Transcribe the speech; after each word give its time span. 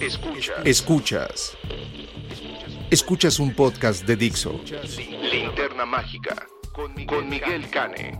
Escuchas. 0.00 0.56
Escuchas. 0.64 1.56
Escuchas 2.90 3.38
un 3.38 3.54
podcast 3.54 4.04
de 4.04 4.16
Dixo. 4.16 4.60
Linterna 5.32 5.86
Mágica 5.86 6.46
con 6.72 6.94
Miguel 7.28 7.70
Cane. 7.70 8.18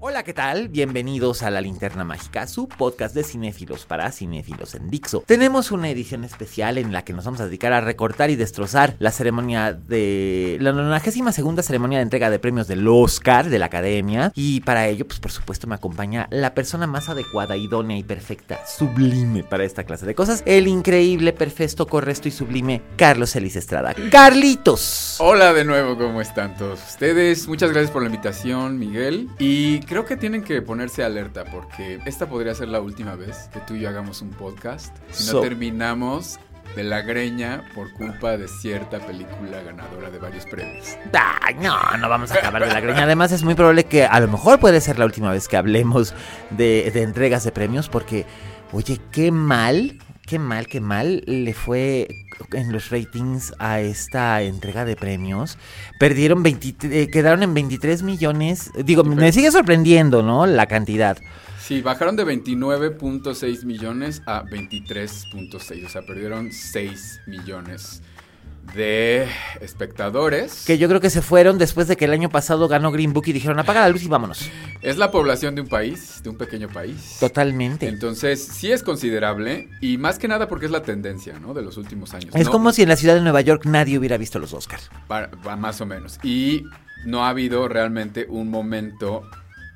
Hola, 0.00 0.22
¿qué 0.22 0.32
tal? 0.32 0.68
Bienvenidos 0.68 1.42
a 1.42 1.50
La 1.50 1.60
Linterna 1.60 2.04
Mágica, 2.04 2.46
su 2.46 2.68
podcast 2.68 3.16
de 3.16 3.24
cinéfilos 3.24 3.84
para 3.84 4.12
cinéfilos 4.12 4.76
en 4.76 4.90
Dixo. 4.90 5.24
Tenemos 5.26 5.72
una 5.72 5.90
edición 5.90 6.22
especial 6.22 6.78
en 6.78 6.92
la 6.92 7.04
que 7.04 7.12
nos 7.12 7.24
vamos 7.24 7.40
a 7.40 7.46
dedicar 7.46 7.72
a 7.72 7.80
recortar 7.80 8.30
y 8.30 8.36
destrozar 8.36 8.94
la 9.00 9.10
ceremonia 9.10 9.72
de 9.72 10.56
la 10.60 10.70
92 10.70 11.66
ceremonia 11.66 11.98
de 11.98 12.04
entrega 12.04 12.30
de 12.30 12.38
premios 12.38 12.68
del 12.68 12.86
Oscar 12.86 13.48
de 13.50 13.58
la 13.58 13.66
Academia. 13.66 14.30
Y 14.36 14.60
para 14.60 14.86
ello, 14.86 15.04
pues 15.04 15.18
por 15.18 15.32
supuesto, 15.32 15.66
me 15.66 15.74
acompaña 15.74 16.28
la 16.30 16.54
persona 16.54 16.86
más 16.86 17.08
adecuada, 17.08 17.56
idónea 17.56 17.98
y 17.98 18.04
perfecta, 18.04 18.64
sublime 18.68 19.42
para 19.42 19.64
esta 19.64 19.82
clase 19.82 20.06
de 20.06 20.14
cosas, 20.14 20.44
el 20.46 20.68
increíble, 20.68 21.32
perfecto, 21.32 21.88
correcto 21.88 22.28
y 22.28 22.30
sublime 22.30 22.82
Carlos 22.96 23.34
Elis 23.34 23.56
Estrada. 23.56 23.96
Carlitos. 24.12 25.16
Hola 25.18 25.52
de 25.52 25.64
nuevo, 25.64 25.98
¿cómo 25.98 26.20
están 26.20 26.56
todos 26.56 26.78
ustedes? 26.86 27.48
Muchas 27.48 27.72
gracias 27.72 27.90
por 27.90 28.02
la 28.02 28.06
invitación, 28.06 28.78
Miguel. 28.78 29.28
Y 29.40 29.80
creo 29.88 30.04
que 30.04 30.16
tienen 30.16 30.42
que 30.44 30.60
ponerse 30.62 31.02
alerta 31.02 31.44
porque 31.44 31.98
esta 32.06 32.26
podría 32.28 32.54
ser 32.54 32.68
la 32.68 32.80
última 32.80 33.14
vez 33.16 33.48
que 33.52 33.60
tú 33.60 33.74
y 33.74 33.80
yo 33.80 33.88
hagamos 33.88 34.22
un 34.22 34.30
podcast. 34.30 34.96
Si 35.10 35.26
no 35.26 35.32
So- 35.32 35.40
terminamos 35.40 36.38
de 36.76 36.84
la 36.84 37.00
greña 37.00 37.64
por 37.74 37.90
culpa 37.94 38.36
de 38.36 38.46
cierta 38.46 38.98
película 39.00 39.62
ganadora 39.62 40.10
de 40.10 40.18
varios 40.18 40.44
premios. 40.44 40.96
Ay, 41.14 41.54
no, 41.60 41.74
no 41.98 42.08
vamos 42.08 42.30
a 42.30 42.34
acabar 42.34 42.62
de 42.66 42.72
la 42.72 42.80
greña. 42.80 43.04
Además, 43.04 43.32
es 43.32 43.42
muy 43.42 43.54
probable 43.54 43.84
que 43.84 44.04
a 44.04 44.20
lo 44.20 44.28
mejor 44.28 44.60
puede 44.60 44.80
ser 44.82 44.98
la 44.98 45.06
última 45.06 45.32
vez 45.32 45.48
que 45.48 45.56
hablemos 45.56 46.14
de, 46.50 46.90
de 46.92 47.02
entregas 47.02 47.42
de 47.44 47.52
premios, 47.52 47.88
porque, 47.88 48.26
oye, 48.72 49.00
qué 49.10 49.32
mal, 49.32 49.98
qué 50.26 50.38
mal, 50.38 50.66
qué 50.66 50.80
mal 50.80 51.22
le 51.26 51.54
fue 51.54 52.06
en 52.52 52.72
los 52.72 52.90
ratings 52.90 53.52
a 53.58 53.80
esta 53.80 54.42
entrega 54.42 54.84
de 54.84 54.96
premios. 54.96 55.58
Perdieron 55.98 56.42
23, 56.42 56.92
eh, 56.92 57.10
quedaron 57.10 57.42
en 57.42 57.54
23 57.54 58.02
millones. 58.02 58.70
Digo, 58.84 59.04
me 59.04 59.32
sigue 59.32 59.50
sorprendiendo, 59.50 60.22
¿no? 60.22 60.46
La 60.46 60.66
cantidad. 60.66 61.18
Sí, 61.60 61.82
bajaron 61.82 62.16
de 62.16 62.24
29.6 62.24 63.64
millones 63.64 64.22
a 64.26 64.42
23.6, 64.44 65.84
o 65.84 65.88
sea, 65.88 66.02
perdieron 66.02 66.50
6 66.50 67.20
millones 67.26 68.02
de 68.74 69.26
espectadores. 69.60 70.64
Que 70.66 70.78
yo 70.78 70.88
creo 70.88 71.00
que 71.00 71.10
se 71.10 71.22
fueron 71.22 71.58
después 71.58 71.88
de 71.88 71.96
que 71.96 72.04
el 72.04 72.12
año 72.12 72.28
pasado 72.30 72.68
ganó 72.68 72.90
Green 72.92 73.12
Book 73.12 73.24
y 73.26 73.32
dijeron 73.32 73.58
apaga 73.58 73.80
la 73.80 73.88
luz 73.88 74.02
y 74.02 74.08
vámonos. 74.08 74.50
Es 74.82 74.96
la 74.98 75.10
población 75.10 75.54
de 75.54 75.62
un 75.62 75.68
país, 75.68 76.22
de 76.22 76.30
un 76.30 76.36
pequeño 76.36 76.68
país. 76.68 77.16
Totalmente. 77.20 77.88
Entonces, 77.88 78.42
sí 78.44 78.70
es 78.72 78.82
considerable 78.82 79.68
y 79.80 79.98
más 79.98 80.18
que 80.18 80.28
nada 80.28 80.48
porque 80.48 80.66
es 80.66 80.72
la 80.72 80.82
tendencia, 80.82 81.38
¿no? 81.38 81.54
De 81.54 81.62
los 81.62 81.76
últimos 81.76 82.14
años. 82.14 82.34
Es 82.34 82.46
No, 82.46 82.52
como 82.52 82.72
si 82.72 82.82
en 82.82 82.88
la 82.88 82.96
ciudad 82.96 83.14
de 83.14 83.20
Nueva 83.22 83.40
York 83.40 83.62
nadie 83.64 83.98
hubiera 83.98 84.16
visto 84.16 84.38
los 84.38 84.52
Oscars. 84.52 84.90
pa- 85.06 85.30
pa- 85.30 85.56
más 85.56 85.80
o 85.80 85.86
menos. 85.86 86.18
Y 86.22 86.62
no 87.04 87.24
ha 87.24 87.30
habido 87.30 87.68
realmente 87.68 88.26
un 88.28 88.50
momento 88.50 89.22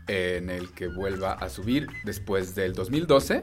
en 0.09 0.51
el 0.51 0.71
que 0.73 0.89
vuelva 0.89 1.33
a 1.35 1.49
subir 1.49 1.87
después 2.05 2.55
del 2.55 2.73
2012, 2.75 3.43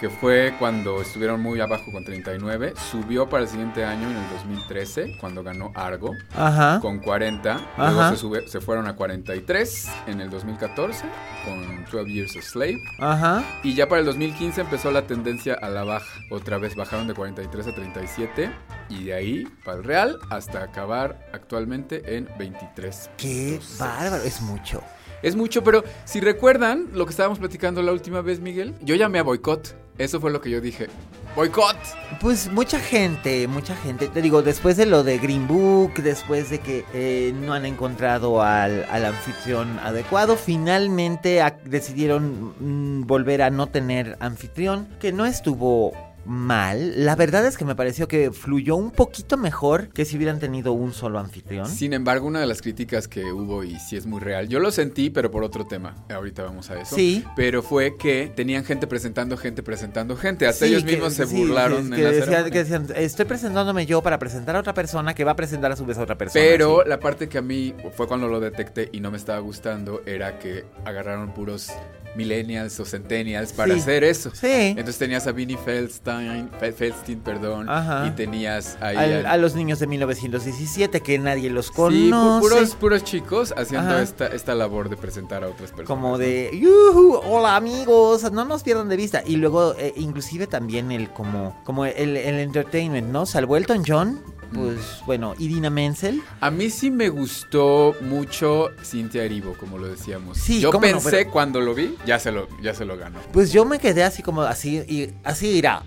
que 0.00 0.10
fue 0.10 0.54
cuando 0.58 1.00
estuvieron 1.00 1.40
muy 1.40 1.58
abajo 1.60 1.90
con 1.90 2.04
39. 2.04 2.74
Subió 2.90 3.28
para 3.28 3.44
el 3.44 3.48
siguiente 3.48 3.84
año 3.84 4.10
en 4.10 4.16
el 4.16 4.28
2013, 4.30 5.16
cuando 5.20 5.42
ganó 5.42 5.72
Argo. 5.74 6.10
Ajá. 6.34 6.80
Con 6.80 6.98
40, 6.98 7.52
Ajá. 7.54 7.90
luego 7.92 8.10
se, 8.10 8.16
sube- 8.16 8.46
se 8.48 8.60
fueron 8.60 8.86
a 8.86 8.94
43 8.96 9.88
en 10.08 10.20
el 10.20 10.28
2014 10.30 11.04
con 11.44 11.84
12 11.90 12.12
Years 12.12 12.36
a 12.36 12.42
Slave 12.42 12.76
Ajá. 12.98 13.44
y 13.62 13.74
ya 13.74 13.88
para 13.88 14.00
el 14.00 14.06
2015 14.06 14.60
empezó 14.62 14.90
la 14.90 15.06
tendencia 15.06 15.54
a 15.54 15.68
la 15.70 15.84
baja. 15.84 16.06
Otra 16.30 16.58
vez 16.58 16.74
bajaron 16.76 17.06
de 17.08 17.14
43 17.14 17.66
a 17.68 17.74
37 17.74 18.50
y 18.90 19.04
de 19.04 19.14
ahí 19.14 19.44
para 19.64 19.78
el 19.78 19.84
real 19.84 20.18
hasta 20.30 20.62
acabar 20.62 21.26
actualmente 21.32 22.16
en 22.16 22.28
23. 22.38 23.10
Qué 23.16 23.60
bárbaro, 23.78 24.22
es 24.22 24.40
mucho. 24.42 24.82
Es 25.22 25.34
mucho, 25.34 25.64
pero 25.64 25.82
si 26.04 26.20
recuerdan 26.20 26.88
lo 26.92 27.06
que 27.06 27.10
estábamos 27.10 27.38
platicando 27.38 27.80
la 27.82 27.92
última 27.92 28.20
vez, 28.20 28.40
Miguel, 28.40 28.74
yo 28.82 28.94
llamé 28.96 29.18
a 29.18 29.22
boicot. 29.22 29.74
Eso 29.98 30.20
fue 30.20 30.30
lo 30.30 30.40
que 30.40 30.50
yo 30.50 30.60
dije. 30.60 30.88
¡Boicot! 31.34 31.76
Pues 32.20 32.50
mucha 32.50 32.78
gente, 32.80 33.46
mucha 33.46 33.76
gente, 33.76 34.08
te 34.08 34.22
digo, 34.22 34.42
después 34.42 34.76
de 34.76 34.86
lo 34.86 35.02
de 35.02 35.18
Green 35.18 35.46
Book, 35.46 35.94
después 36.02 36.50
de 36.50 36.60
que 36.60 36.84
eh, 36.94 37.34
no 37.34 37.52
han 37.52 37.66
encontrado 37.66 38.42
al, 38.42 38.84
al 38.90 39.04
anfitrión 39.04 39.78
adecuado, 39.80 40.36
finalmente 40.36 41.42
decidieron 41.64 42.54
mm, 42.58 43.06
volver 43.06 43.42
a 43.42 43.50
no 43.50 43.66
tener 43.66 44.16
anfitrión, 44.20 44.88
que 44.98 45.12
no 45.12 45.26
estuvo 45.26 45.92
mal. 46.26 47.04
La 47.04 47.16
verdad 47.16 47.46
es 47.46 47.56
que 47.56 47.64
me 47.64 47.74
pareció 47.74 48.08
que 48.08 48.30
fluyó 48.32 48.76
un 48.76 48.90
poquito 48.90 49.36
mejor 49.36 49.88
que 49.88 50.04
si 50.04 50.16
hubieran 50.16 50.38
tenido 50.38 50.72
un 50.72 50.92
solo 50.92 51.18
anfitrión. 51.18 51.66
Sin 51.68 51.92
embargo, 51.92 52.26
una 52.26 52.40
de 52.40 52.46
las 52.46 52.62
críticas 52.62 53.08
que 53.08 53.32
hubo, 53.32 53.64
y 53.64 53.78
sí 53.78 53.96
es 53.96 54.06
muy 54.06 54.20
real, 54.20 54.48
yo 54.48 54.60
lo 54.60 54.70
sentí, 54.70 55.10
pero 55.10 55.30
por 55.30 55.44
otro 55.44 55.66
tema. 55.66 55.94
Ahorita 56.08 56.42
vamos 56.42 56.70
a 56.70 56.80
eso. 56.80 56.94
Sí. 56.96 57.24
Pero 57.36 57.62
fue 57.62 57.96
que 57.96 58.32
tenían 58.34 58.64
gente 58.64 58.86
presentando 58.86 59.36
gente, 59.36 59.62
presentando 59.62 60.16
gente. 60.16 60.46
Hasta 60.46 60.66
Sí, 60.66 60.72
ellos 60.72 60.84
que- 60.84 60.92
mismos 60.92 61.14
se 61.14 61.26
sí, 61.26 61.36
burlaron 61.36 61.78
sí, 61.86 61.88
en 61.88 61.94
que 61.96 62.02
la 62.02 62.44
que 62.50 62.58
decían, 62.64 62.86
estoy 62.96 63.24
presentándome 63.24 63.86
yo 63.86 64.02
para 64.02 64.18
presentar 64.18 64.56
a 64.56 64.60
otra 64.60 64.74
persona 64.74 65.14
que 65.14 65.24
va 65.24 65.32
a 65.32 65.36
presentar 65.36 65.72
a 65.72 65.76
su 65.76 65.84
vez 65.86 65.98
a 65.98 66.02
otra 66.02 66.18
persona. 66.18 66.44
Pero 66.44 66.84
la 66.84 66.98
parte 67.00 67.28
que 67.28 67.38
a 67.38 67.42
mí 67.42 67.74
fue 67.96 68.06
cuando 68.06 68.28
lo 68.28 68.40
detecté 68.40 68.88
y 68.92 69.00
no 69.00 69.10
me 69.10 69.16
estaba 69.16 69.38
gustando 69.38 70.02
era 70.06 70.38
que 70.38 70.64
agarraron 70.84 71.32
puros 71.34 71.70
millennials 72.16 72.78
o 72.80 72.84
centennials 72.84 73.52
para 73.52 73.74
Sí. 73.74 73.80
hacer 73.80 74.04
eso. 74.04 74.30
Sí. 74.34 74.46
Entonces 74.50 74.98
tenías 74.98 75.26
a 75.26 75.32
Vinnie 75.32 75.56
Feldstein, 75.58 76.50
Fel- 76.60 76.72
Feldstein, 76.74 77.20
perdón, 77.20 77.68
Ajá. 77.68 78.06
y 78.06 78.10
tenías 78.12 78.76
ahí 78.80 78.96
Al- 78.96 79.12
al- 79.12 79.26
a 79.26 79.36
los 79.36 79.54
niños 79.54 79.78
de 79.78 79.86
1917 79.86 81.00
que 81.00 81.18
nadie 81.18 81.50
los 81.50 81.66
Sí, 81.66 81.72
conoce. 81.74 82.10
pu- 82.10 82.40
puros, 82.40 82.74
puros 82.76 83.04
chicos 83.04 83.54
haciendo 83.56 83.90
Ajá. 83.90 84.02
esta, 84.02 84.26
esta 84.28 84.54
labor 84.54 84.88
de 84.88 84.96
presentar 84.96 85.44
a 85.44 85.48
otras 85.48 85.70
personas. 85.70 85.86
como 85.86 86.18
de, 86.18 86.50
"Yujú, 86.54 87.20
hola 87.24 87.56
amigos, 87.56 88.30
no 88.32 88.44
nos 88.44 88.62
pierdan 88.62 88.88
de 88.88 88.96
vista. 88.96 89.22
Y 89.26 89.36
luego, 89.36 89.74
eh, 89.78 89.92
inclusive 89.96 90.46
también 90.46 90.90
el 90.92 91.10
como, 91.10 91.60
como 91.64 91.84
el, 91.84 92.16
el 92.16 92.38
entertainment, 92.40 93.08
¿no? 93.08 93.26
Salvo 93.26 93.56
Elton 93.56 93.82
John, 93.86 94.20
pues 94.52 94.78
bueno, 95.06 95.34
Idina 95.38 95.70
Menzel. 95.70 96.22
A 96.40 96.50
mí 96.50 96.70
sí 96.70 96.90
me 96.90 97.08
gustó 97.08 97.94
mucho 98.00 98.70
Cintia 98.84 99.22
Erivo, 99.24 99.54
como 99.54 99.78
lo 99.78 99.88
decíamos. 99.88 100.38
Sí, 100.38 100.60
Yo 100.60 100.70
no, 100.72 100.80
pensé 100.80 101.10
pero- 101.10 101.30
cuando 101.30 101.60
lo 101.60 101.74
vi, 101.74 101.94
ya 102.06 102.18
se 102.18 102.32
lo, 102.32 102.48
ya 102.62 102.74
se 102.74 102.84
lo 102.84 102.96
ganó. 102.96 103.18
Pues 103.32 103.52
yo 103.52 103.64
me 103.64 103.78
quedé 103.78 104.04
así 104.04 104.22
como 104.22 104.42
así, 104.42 104.76
y 104.88 105.10
así 105.24 105.48
irá. 105.48 105.82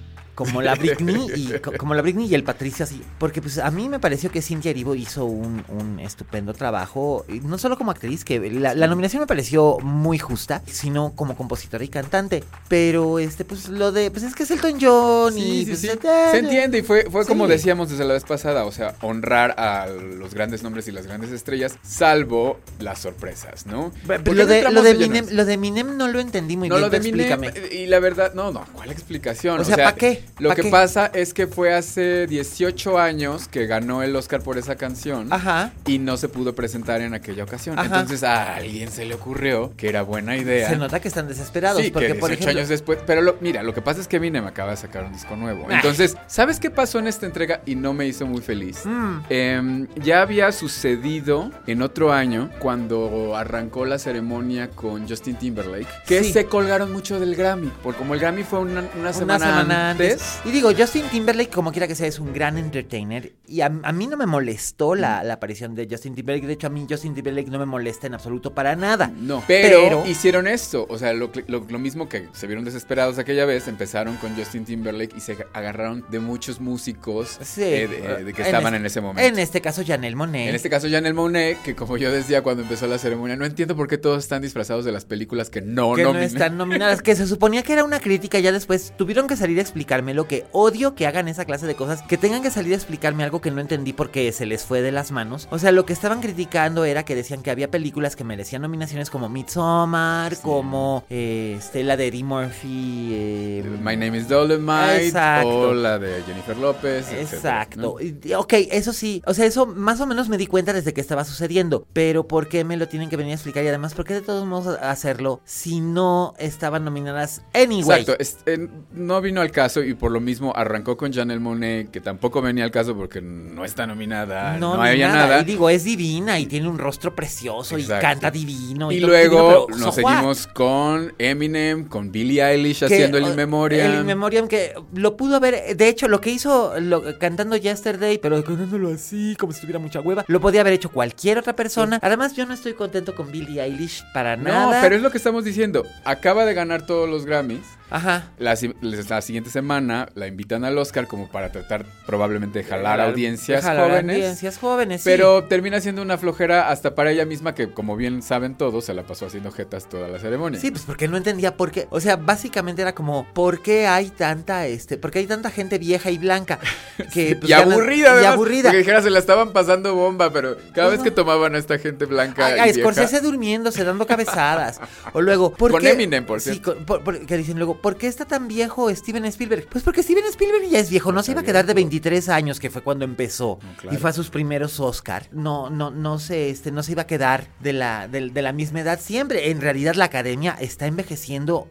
Como 0.46 0.62
la 0.62 0.76
Britney 0.76 1.28
y 1.36 1.60
co- 1.60 1.74
como 1.78 1.94
la 1.94 2.02
Britney 2.02 2.28
y 2.28 2.36
el 2.36 2.44
Patricio 2.44 2.84
así. 2.86 3.02
Porque 3.18 3.42
pues 3.42 3.58
a 3.58 3.70
mí 3.72 3.90
me 3.90 4.00
pareció 4.00 4.32
que 4.32 4.42
Cintia 4.42 4.72
Erivo 4.72 4.96
hizo 4.96 5.26
un, 5.26 5.64
un 5.68 6.00
estupendo 6.00 6.54
trabajo. 6.54 7.26
No 7.44 7.58
solo 7.58 7.78
como 7.78 7.92
actriz, 7.92 8.24
que 8.24 8.40
la, 8.52 8.74
la 8.74 8.88
nominación 8.88 9.22
me 9.22 9.28
pareció 9.28 9.78
muy 9.82 10.18
justa, 10.18 10.62
sino 10.66 11.14
como 11.16 11.36
compositora 11.36 11.84
y 11.84 11.90
cantante. 11.90 12.44
Pero 12.68 13.20
este, 13.20 13.44
pues 13.46 13.68
lo 13.70 13.92
de, 13.92 14.12
pues 14.12 14.24
es 14.24 14.36
que 14.36 14.44
es 14.44 14.52
Elton 14.52 14.78
John 14.80 15.34
Sí, 15.34 15.40
y 15.42 15.60
sí, 15.62 15.66
pues, 15.68 15.80
sí. 15.82 15.90
Se 16.32 16.38
entiende 16.38 16.78
y 16.80 16.82
fue, 16.84 17.06
fue 17.12 17.26
como 17.26 17.48
decíamos 17.48 17.90
desde 17.90 18.06
la 18.06 18.14
vez 18.14 18.24
pasada, 18.24 18.66
o 18.66 18.72
sea, 18.72 18.96
honrar 19.02 19.56
a 19.60 19.88
los 19.88 20.34
grandes 20.34 20.64
nombres 20.64 20.88
y 20.88 20.92
las 20.92 21.06
grandes 21.08 21.32
estrellas, 21.32 21.78
salvo 21.84 22.60
las 22.80 23.00
sorpresas, 23.00 23.66
¿no? 23.66 23.92
Pero 24.08 24.24
¿Por 24.24 24.34
qué 24.36 24.40
Lo 24.42 24.46
de, 24.48 24.64
lo, 24.72 24.82
de? 24.82 24.92
Eminem, 24.92 25.26
lo 25.32 25.46
de 25.46 25.54
Eminem 25.54 25.98
no 25.98 26.08
lo 26.08 26.20
entendí 26.20 26.56
muy 26.58 26.70
No, 26.70 26.76
bien. 26.76 26.86
lo 26.86 26.90
de 26.90 27.00
tú 27.00 27.08
Eminem, 27.08 27.44
explícame. 27.44 27.76
y 27.76 27.86
la 27.88 28.00
verdad, 28.00 28.34
no, 28.34 28.52
no, 28.52 28.66
¿cuál 28.74 28.92
explicación? 28.92 29.60
O 29.60 29.64
sea, 29.64 29.76
¿pa' 29.78 29.96
qué? 29.96 30.24
Lo 30.40 30.50
¿Pa 30.50 30.56
que 30.56 30.64
qué? 30.64 30.70
pasa 30.70 31.08
es 31.14 31.34
que 31.34 31.48
fue 31.48 31.74
hace 31.74 32.28
18 32.28 32.98
años 33.00 33.48
que 33.48 33.66
ganó 33.68 34.04
el 34.04 34.16
Oscar 34.16 34.42
por 34.42 34.58
esa 34.58 34.76
canción. 34.76 35.32
Ajá. 35.32 35.72
Y 35.86 36.00
no 36.00 36.18
se 36.18 36.30
pudo 36.30 36.56
presentar 36.56 37.02
en 37.02 37.14
aquella 37.14 37.44
ocasión. 37.44 37.78
Ajá. 37.78 37.86
Entonces 37.88 38.24
a 38.24 38.56
alguien 38.56 38.92
se 38.92 39.06
le 39.06 39.16
ocurrió 39.16 39.74
que 39.78 39.90
era 39.90 40.02
buena 40.02 40.38
idea. 40.38 40.70
Se 40.70 40.78
nota 40.78 41.00
que 41.00 41.08
están 41.08 41.28
desesperados. 41.28 41.82
Sí, 41.82 41.92
porque, 41.92 42.08
que 42.08 42.16
por 42.16 42.30
18 42.30 42.44
ejemplo. 42.44 42.60
años 42.60 42.70
después. 42.70 43.00
Pero 43.06 43.22
lo- 43.22 43.38
mira, 43.42 43.64
lo 43.64 43.74
que 43.74 43.82
pasa 43.82 44.00
es 44.02 44.08
que 44.08 44.18
Eminem 44.18 44.46
acaba 44.46 44.72
de 44.72 44.78
sacar 44.78 45.04
un 45.06 45.14
disco 45.14 45.36
nuevo. 45.36 45.66
Ay. 45.70 45.76
Entonces, 45.76 46.16
¿sabes 46.28 46.60
qué 46.60 46.70
pasó 46.70 47.00
en 47.00 47.08
esta 47.08 47.26
entrega? 47.26 47.62
Y 47.66 47.76
no 47.76 47.94
me 47.94 48.06
hizo 48.08 48.26
muy 48.26 48.42
feliz. 48.42 48.86
Mm. 48.86 49.20
Em, 49.30 49.88
ya 49.96 50.22
había 50.22 50.52
sucedido 50.52 51.52
en 51.68 51.82
otro 51.82 52.12
año, 52.14 52.50
cuando 52.60 53.36
arrancó 53.36 53.86
la 53.86 54.00
ceremonia 54.00 54.70
con 54.70 55.08
Justin 55.08 55.36
Timberlake, 55.36 55.88
que 56.08 56.24
Sí. 56.24 56.34
se 56.34 56.46
colgaron 56.46 56.92
mucho 56.92 57.20
del 57.20 57.36
Grammy. 57.36 57.72
Porque 57.84 58.00
como 58.00 58.14
el 58.14 58.20
Grammy 58.20 58.44
fue 58.44 58.60
una, 58.60 58.82
una 58.82 58.90
Una 59.00 59.14
semana, 59.14 59.46
semana 59.46 59.90
antes. 59.92 60.12
antes. 60.14 60.19
Y 60.46 60.52
digo, 60.52 60.72
Justin 60.78 61.06
Timberlake, 61.10 61.50
como 61.52 61.72
quiera 61.72 61.88
que 61.88 61.96
sea, 61.96 62.08
es 62.08 62.20
un 62.20 62.34
gran 62.34 62.58
entertainer. 62.58 63.34
Y 63.48 63.62
a, 63.62 63.66
a 63.84 63.92
mí 63.92 64.08
no 64.08 64.18
me 64.18 64.26
molestó 64.26 64.96
la, 64.96 65.24
la 65.24 65.34
aparición 65.36 65.76
de 65.76 65.88
Justin 65.90 66.16
Timberlake. 66.16 66.48
De 66.48 66.54
hecho, 66.54 66.68
a 66.68 66.70
mí 66.70 66.86
Justin 66.90 67.14
Timberlake 67.14 67.50
no 67.50 67.60
me 67.60 67.66
molesta 67.66 68.08
en 68.08 68.14
absoluto 68.14 68.54
para 68.54 68.76
nada. 68.76 69.12
No, 69.20 69.44
pero, 69.48 69.82
Pero- 69.84 70.06
hicieron 70.08 70.48
esto. 70.48 70.86
O 70.90 70.98
sea, 70.98 71.14
lo, 71.14 71.30
lo- 71.48 71.66
lo 71.68 71.80
mismo 71.80 72.08
que 72.10 72.28
se 72.34 72.48
vieron 72.48 72.64
desesperados 72.66 73.18
aquella 73.20 73.46
vez, 73.46 73.68
empezaron 73.68 74.16
con 74.18 74.36
Justin 74.36 74.66
Timberlake 74.66 75.16
y 75.18 75.20
se 75.20 75.38
agarraron 75.54 76.06
de 76.10 76.20
muchos 76.20 76.60
músicos 76.60 77.38
Sí. 77.42 77.62
eh, 77.64 77.88
de, 77.88 78.24
de 78.26 78.34
que 78.34 78.42
En 78.42 78.48
estaban 78.48 78.74
es- 78.74 78.80
en 78.80 78.86
ese 78.86 79.02
momento. 79.02 79.22
En 79.28 79.40
este 79.40 79.62
caso, 79.62 79.84
Janelle 79.86 80.16
Monet. 80.16 80.50
En 80.50 80.56
este 80.56 80.70
caso, 80.70 80.88
Janelle 80.90 81.14
Monet, 81.14 81.62
que 81.64 81.76
como 81.76 81.98
yo 81.98 82.12
decía 82.12 82.42
cuando 82.42 82.64
empezó 82.64 82.88
la 82.88 82.98
ceremonia, 82.98 83.36
no 83.36 83.46
entiendo 83.46 83.76
por 83.76 83.88
qué 83.88 83.98
todos 83.98 84.20
están 84.24 84.42
disfrazados 84.42 84.86
de 84.86 84.92
las 84.92 85.06
películas 85.06 85.50
que 85.50 85.62
no 85.62 85.94
que 85.94 86.04
no 86.04 86.18
están 86.18 86.58
nominadas, 86.58 87.02
que 87.02 87.16
se 87.16 87.28
suponía 87.28 87.64
que 87.64 87.74
era 87.74 87.84
una 87.84 88.00
crítica, 88.00 88.40
ya 88.40 88.52
después 88.52 88.94
tuvieron 88.98 89.28
que 89.28 89.36
salir 89.36 89.58
a 89.60 89.62
explicarme 89.62 89.99
lo 90.00 90.28
que 90.28 90.46
odio 90.52 90.96
que 90.96 91.06
hagan 91.08 91.28
esa 91.28 91.46
clase 91.46 91.68
de 91.68 91.76
cosas, 91.76 92.02
que 92.04 92.18
tengan 92.18 92.42
que 92.42 92.52
salir 92.52 92.74
a 92.74 92.76
explicarme 92.76 93.24
algo 93.24 93.42
que 93.42 93.52
no 93.52 93.62
entendí 93.62 93.94
porque 93.94 94.32
se 94.32 94.46
les 94.46 94.64
fue 94.64 94.82
de 94.82 94.92
las 94.92 95.12
manos. 95.12 95.48
O 95.52 95.60
sea, 95.60 95.72
lo 95.72 95.86
que 95.86 95.94
estaban 95.94 96.22
criticando 96.22 96.86
era 96.86 97.04
que 97.06 97.16
decían 97.16 97.42
que 97.44 97.52
había 97.52 97.70
películas 97.72 98.16
que 98.16 98.24
merecían 98.24 98.62
nominaciones 98.62 99.10
como 99.10 99.30
Midsommar, 99.30 100.38
como 100.42 101.04
eh, 101.10 101.58
Stella 101.62 101.96
de 101.98 102.08
Eddie 102.08 102.24
Murphy, 102.24 103.10
eh, 103.14 103.64
My 103.82 103.96
Name 103.96 104.18
is 104.18 104.28
Dolomite 104.28 105.06
Exacto. 105.08 105.48
o 105.70 105.74
la 105.74 106.00
de 106.00 106.24
Jennifer 106.24 106.58
López. 106.58 107.08
etcétera, 107.12 107.38
Exacto. 107.38 107.82
¿no? 107.82 108.00
Y- 108.00 108.18
Ok, 108.34 108.54
eso 108.72 108.94
sí. 108.94 109.22
O 109.26 109.34
sea, 109.34 109.46
eso 109.46 109.66
más 109.66 110.00
o 110.02 110.06
menos 110.08 110.30
me 110.30 110.38
di 110.38 110.48
cuenta 110.48 110.74
desde 110.74 110.94
que 110.94 111.02
estaba 111.02 111.26
sucediendo. 111.26 111.86
Pero 111.94 112.28
¿por 112.28 112.48
qué 112.48 112.64
me 112.64 112.78
lo 112.78 112.88
tienen 112.88 113.10
que 113.10 113.18
venir 113.18 113.32
a 113.32 113.36
explicar? 113.36 113.64
Y 113.64 113.68
además, 113.68 113.94
¿por 113.94 114.06
qué 114.06 114.14
de 114.14 114.22
todos 114.22 114.46
modos 114.46 114.78
hacerlo 114.82 115.42
si 115.46 115.82
no 115.82 116.34
estaban 116.40 116.86
nominadas 116.86 117.42
anyway? 117.54 118.02
Exacto, 118.02 118.16
eh, 118.46 118.68
no 118.94 119.22
vino 119.22 119.42
al 119.42 119.52
caso 119.52 119.84
y 119.84 119.89
por 119.96 120.12
lo 120.12 120.20
mismo 120.20 120.54
arrancó 120.56 120.98
con 120.98 121.12
Janelle 121.14 121.40
Monet, 121.40 121.92
que 121.92 122.02
tampoco 122.02 122.42
venía 122.42 122.64
al 122.64 122.72
caso 122.72 122.96
porque 122.96 123.22
no 123.22 123.66
está 123.66 123.86
nominada, 123.88 124.58
no, 124.58 124.82
ni 124.82 124.90
había 124.90 125.08
nada. 125.10 125.42
Y 125.42 125.46
digo, 125.46 125.70
es 125.70 125.84
divina 125.84 126.40
y 126.40 126.46
tiene 126.46 126.68
un 126.68 126.78
rostro 126.78 127.16
precioso 127.16 127.78
Exacto. 127.78 128.06
y 128.06 128.10
canta 128.10 128.32
divino. 128.32 128.92
Y 128.92 129.00
todo 129.00 129.10
luego 129.10 129.36
divino, 129.38 129.66
pero 129.68 129.78
nos 129.86 129.96
so 129.96 130.02
what? 130.02 130.12
seguimos 130.14 130.48
con 130.48 131.14
Eminem, 131.18 131.86
con 131.88 132.12
Billie 132.12 132.44
Eilish 132.44 132.80
Que, 132.80 132.86
haciendo 132.86 133.18
el 133.18 133.26
In 133.28 133.36
Memoriam. 133.36 133.92
El 133.92 134.00
In 134.02 134.06
Memoriam 134.06 134.48
que 134.48 134.74
lo 134.94 135.16
pudo 135.18 135.36
haber, 135.36 135.76
de 135.76 135.88
hecho, 135.88 136.08
lo 136.08 136.22
que 136.22 136.32
hizo 136.32 136.80
lo- 136.80 137.18
cantando 137.20 137.56
Yesterday, 137.56 138.18
pero 138.18 138.44
cantándolo 138.44 138.90
así, 138.94 139.36
como 139.40 139.54
si 139.54 139.62
tuviera 139.62 139.80
mucha 139.80 140.02
hueva, 140.02 140.26
lo 140.28 140.40
podía 140.40 140.62
haber 140.62 140.74
hecho 140.74 140.90
cualquier 140.90 141.38
otra 141.38 141.56
persona. 141.56 142.00
Además, 142.02 142.36
yo 142.36 142.46
no 142.46 142.54
estoy 142.54 142.74
contento 142.74 143.16
con 143.16 143.32
Billie 143.32 143.62
Eilish 143.62 144.04
para 144.14 144.36
no, 144.38 144.44
nada. 144.44 144.82
pero 144.82 144.96
es 144.96 145.02
lo 145.02 145.12
que 145.12 145.18
estamos 145.18 145.44
diciendo. 145.44 145.86
Acaba 146.04 146.46
de 146.46 146.54
ganar 146.54 146.86
todos 146.86 147.10
los 147.10 147.26
Grammys. 147.26 147.62
Ajá. 147.90 148.30
La, 148.38 148.56
la 148.82 149.22
siguiente 149.22 149.50
semana 149.50 150.10
la 150.16 150.28
invitan 150.28 150.64
al 150.64 150.78
Oscar 150.78 151.08
como 151.08 151.30
para 151.30 151.52
tratar 151.52 151.86
probablemente 152.06 152.60
de 152.60 152.66
jalar 152.66 153.02
audiencias 153.02 153.64
Jalar 153.64 153.90
jóvenes. 153.90 154.16
Audiencias 154.18 154.58
jóvenes, 154.58 155.02
sí. 155.02 155.10
Pero 155.10 155.44
termina 155.46 155.80
siendo 155.82 156.02
una 156.02 156.18
flojera 156.18 156.70
hasta 156.70 156.96
para 156.96 157.12
ella 157.12 157.26
misma 157.26 157.56
que, 157.56 157.72
como 157.72 157.96
bien 157.96 158.22
saben 158.22 158.56
todos, 158.56 158.86
se 158.86 158.94
la 158.94 159.04
pasó 159.04 159.26
haciendo 159.26 159.52
jetas 159.52 159.88
toda 159.90 160.08
la 160.08 160.20
ceremonia. 160.20 160.60
Sí, 160.60 160.72
pues 160.72 160.84
porque 160.84 161.08
no 161.08 161.18
entendía 161.18 161.56
por 161.58 161.72
qué. 161.72 161.88
O 161.90 162.00
sea, 162.00 162.16
básicamente 162.16 162.82
era 162.82 162.94
como, 162.94 163.26
¿por 163.34 163.62
qué 163.62 163.88
hay 163.88 164.10
tanta, 164.10 164.68
este, 164.68 164.98
por 164.98 165.12
qué 165.12 165.20
hay 165.20 165.28
tanta 165.28 165.50
gente 165.52 165.78
vieja 165.78 166.12
y 166.12 166.18
blanca? 166.18 166.60
Que, 167.14 167.36
pues, 167.38 167.50
y 167.50 167.54
ganan- 167.54 167.72
aburrida, 167.72 168.08
Y 168.08 168.12
además, 168.12 168.34
aburrida. 168.34 168.64
Porque 168.64 168.78
dijera, 168.80 169.02
se 169.02 169.10
la 169.10 169.20
estaban 169.20 169.54
pasando 169.54 169.96
bomba, 169.96 170.32
pero 170.34 170.58
cada 170.76 170.90
vez 170.90 171.00
que 171.02 171.12
tomaban 171.12 171.56
a 171.56 171.58
esta 171.58 171.78
gente 171.80 172.04
blanca. 172.06 172.46
Ay, 172.46 172.54
y 172.58 172.60
ay, 172.60 172.72
vieja- 172.74 172.92
Scorsese 172.92 173.22
durmiéndose, 173.22 173.84
dando 173.86 174.06
cabezadas. 174.06 174.82
O 175.14 175.22
luego, 175.22 175.54
¿por 175.56 175.72
Con 175.72 175.82
qué? 175.82 175.92
Eminem, 175.92 176.26
por 176.26 176.42
Sí, 176.42 176.52
cierto. 176.52 176.76
con- 176.76 176.86
por- 176.86 177.04
por- 177.04 177.26
que 177.26 177.38
dicen 177.38 177.58
luego, 177.58 177.79
¿por 177.82 177.98
qué 177.98 178.08
está 178.08 178.26
tan 178.26 178.48
viejo 178.48 178.94
Steven 178.94 179.26
Spielberg? 179.26 179.68
Pues 179.70 179.84
porque 179.84 180.04
Steven 180.04 180.26
Spielberg 180.26 180.70
ya 180.70 180.80
es 180.80 180.90
viejo, 180.90 181.12
no 181.12 181.24
se 181.24 181.32
iba 181.32 181.42
a 181.42 181.44
quedar 181.44 181.66
de 181.66 181.74
viejo. 181.74 181.88
23 181.88 182.30
años, 182.30 182.60
que 182.60 182.70
fue 182.70 182.82
cuando 182.82 183.06
empezó. 183.06 183.60
No, 183.62 183.78
claro. 183.78 183.96
Y 183.96 184.00
fue 184.00 184.10
a 184.10 184.14
sus 184.14 184.30
primeros 184.30 184.80
Oscar. 184.80 185.28
No, 185.32 185.70
no, 185.70 185.92
no 185.92 186.20
se, 186.20 186.50
este, 186.50 186.72
no 186.72 186.84
se 186.84 186.94
iba 186.94 187.04
a 187.04 187.08
quedar 187.08 187.48
de 187.60 187.74
la, 187.74 188.08
de, 188.08 188.30
de 188.30 188.42
la 188.42 188.54
misma 188.54 188.82
edad 188.82 189.00
siempre. 189.00 189.52
En 189.52 189.62
realidad 189.62 189.96
la 189.96 190.06
academia 190.06 190.56
está 190.60 190.88
envejeciendo 190.88 191.68